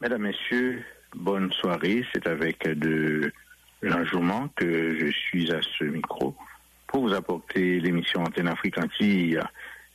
Mesdames, 0.00 0.22
Messieurs, 0.22 0.84
bonne 1.16 1.52
soirée. 1.52 2.04
C'est 2.12 2.26
avec 2.26 2.68
de 2.68 3.32
l'enjouement 3.82 4.48
que 4.56 4.98
je 4.98 5.10
suis 5.10 5.52
à 5.52 5.60
ce 5.78 5.84
micro 5.84 6.34
pour 6.86 7.08
vous 7.08 7.14
apporter 7.14 7.80
l'émission 7.80 8.22
Antenne 8.22 8.48
Afrique 8.48 8.78
Antilles. 8.78 9.40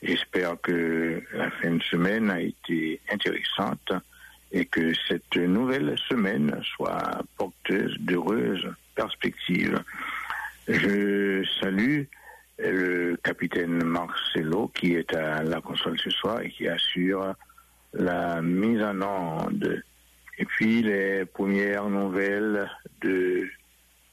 J'espère 0.03 0.59
que 0.61 1.21
la 1.33 1.51
fin 1.51 1.71
de 1.71 1.83
semaine 1.83 2.29
a 2.29 2.41
été 2.41 2.99
intéressante 3.11 3.93
et 4.51 4.65
que 4.65 4.93
cette 5.07 5.37
nouvelle 5.37 5.95
semaine 6.09 6.59
soit 6.75 7.21
porteuse 7.37 7.95
d'heureuses 7.99 8.67
perspectives. 8.95 9.79
Je 10.67 11.43
salue 11.61 12.03
le 12.59 13.15
capitaine 13.23 13.83
Marcelo 13.83 14.71
qui 14.73 14.95
est 14.95 15.13
à 15.15 15.43
la 15.43 15.61
console 15.61 15.99
ce 15.99 16.09
soir 16.09 16.41
et 16.41 16.49
qui 16.49 16.67
assure 16.67 17.33
la 17.93 18.41
mise 18.41 18.81
en 18.81 19.01
onde. 19.01 19.83
Et 20.37 20.45
puis 20.45 20.81
les 20.81 21.25
premières 21.25 21.89
nouvelles 21.89 22.69
de 23.01 23.47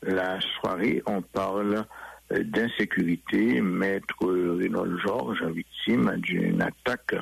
la 0.02 0.40
soirée, 0.40 1.02
on 1.06 1.22
parle 1.22 1.84
d'insécurité. 2.30 3.60
Maître 3.60 4.14
Renaud 4.20 4.98
Georges, 4.98 5.44
victime 5.44 6.16
d'une 6.18 6.62
attaque 6.62 7.14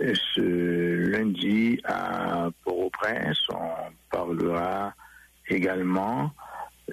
euh, 0.00 0.12
ce 0.34 0.40
lundi 1.10 1.80
à 1.84 2.48
Port-au-Prince. 2.64 3.46
On 3.50 3.92
parlera 4.10 4.94
également 5.48 6.32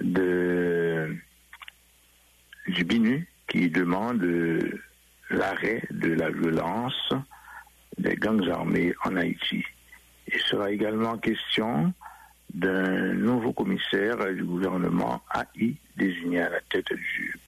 de, 0.00 1.16
du 2.68 2.84
BINU 2.84 3.28
qui 3.48 3.68
demande 3.70 4.22
l'arrêt 5.30 5.82
de 5.90 6.12
la 6.12 6.30
violence 6.30 7.12
des 7.98 8.14
gangs 8.16 8.48
armés 8.48 8.94
en 9.04 9.16
Haïti. 9.16 9.64
Il 10.32 10.40
sera 10.40 10.70
également 10.70 11.18
question 11.18 11.92
d'un 12.54 13.14
nouveau 13.14 13.52
commissaire 13.52 14.16
du 14.34 14.44
gouvernement 14.44 15.22
AI 15.34 15.74
désigné 15.96 16.40
à 16.40 16.50
la 16.50 16.60
tête 16.60 16.92
du 16.92 17.38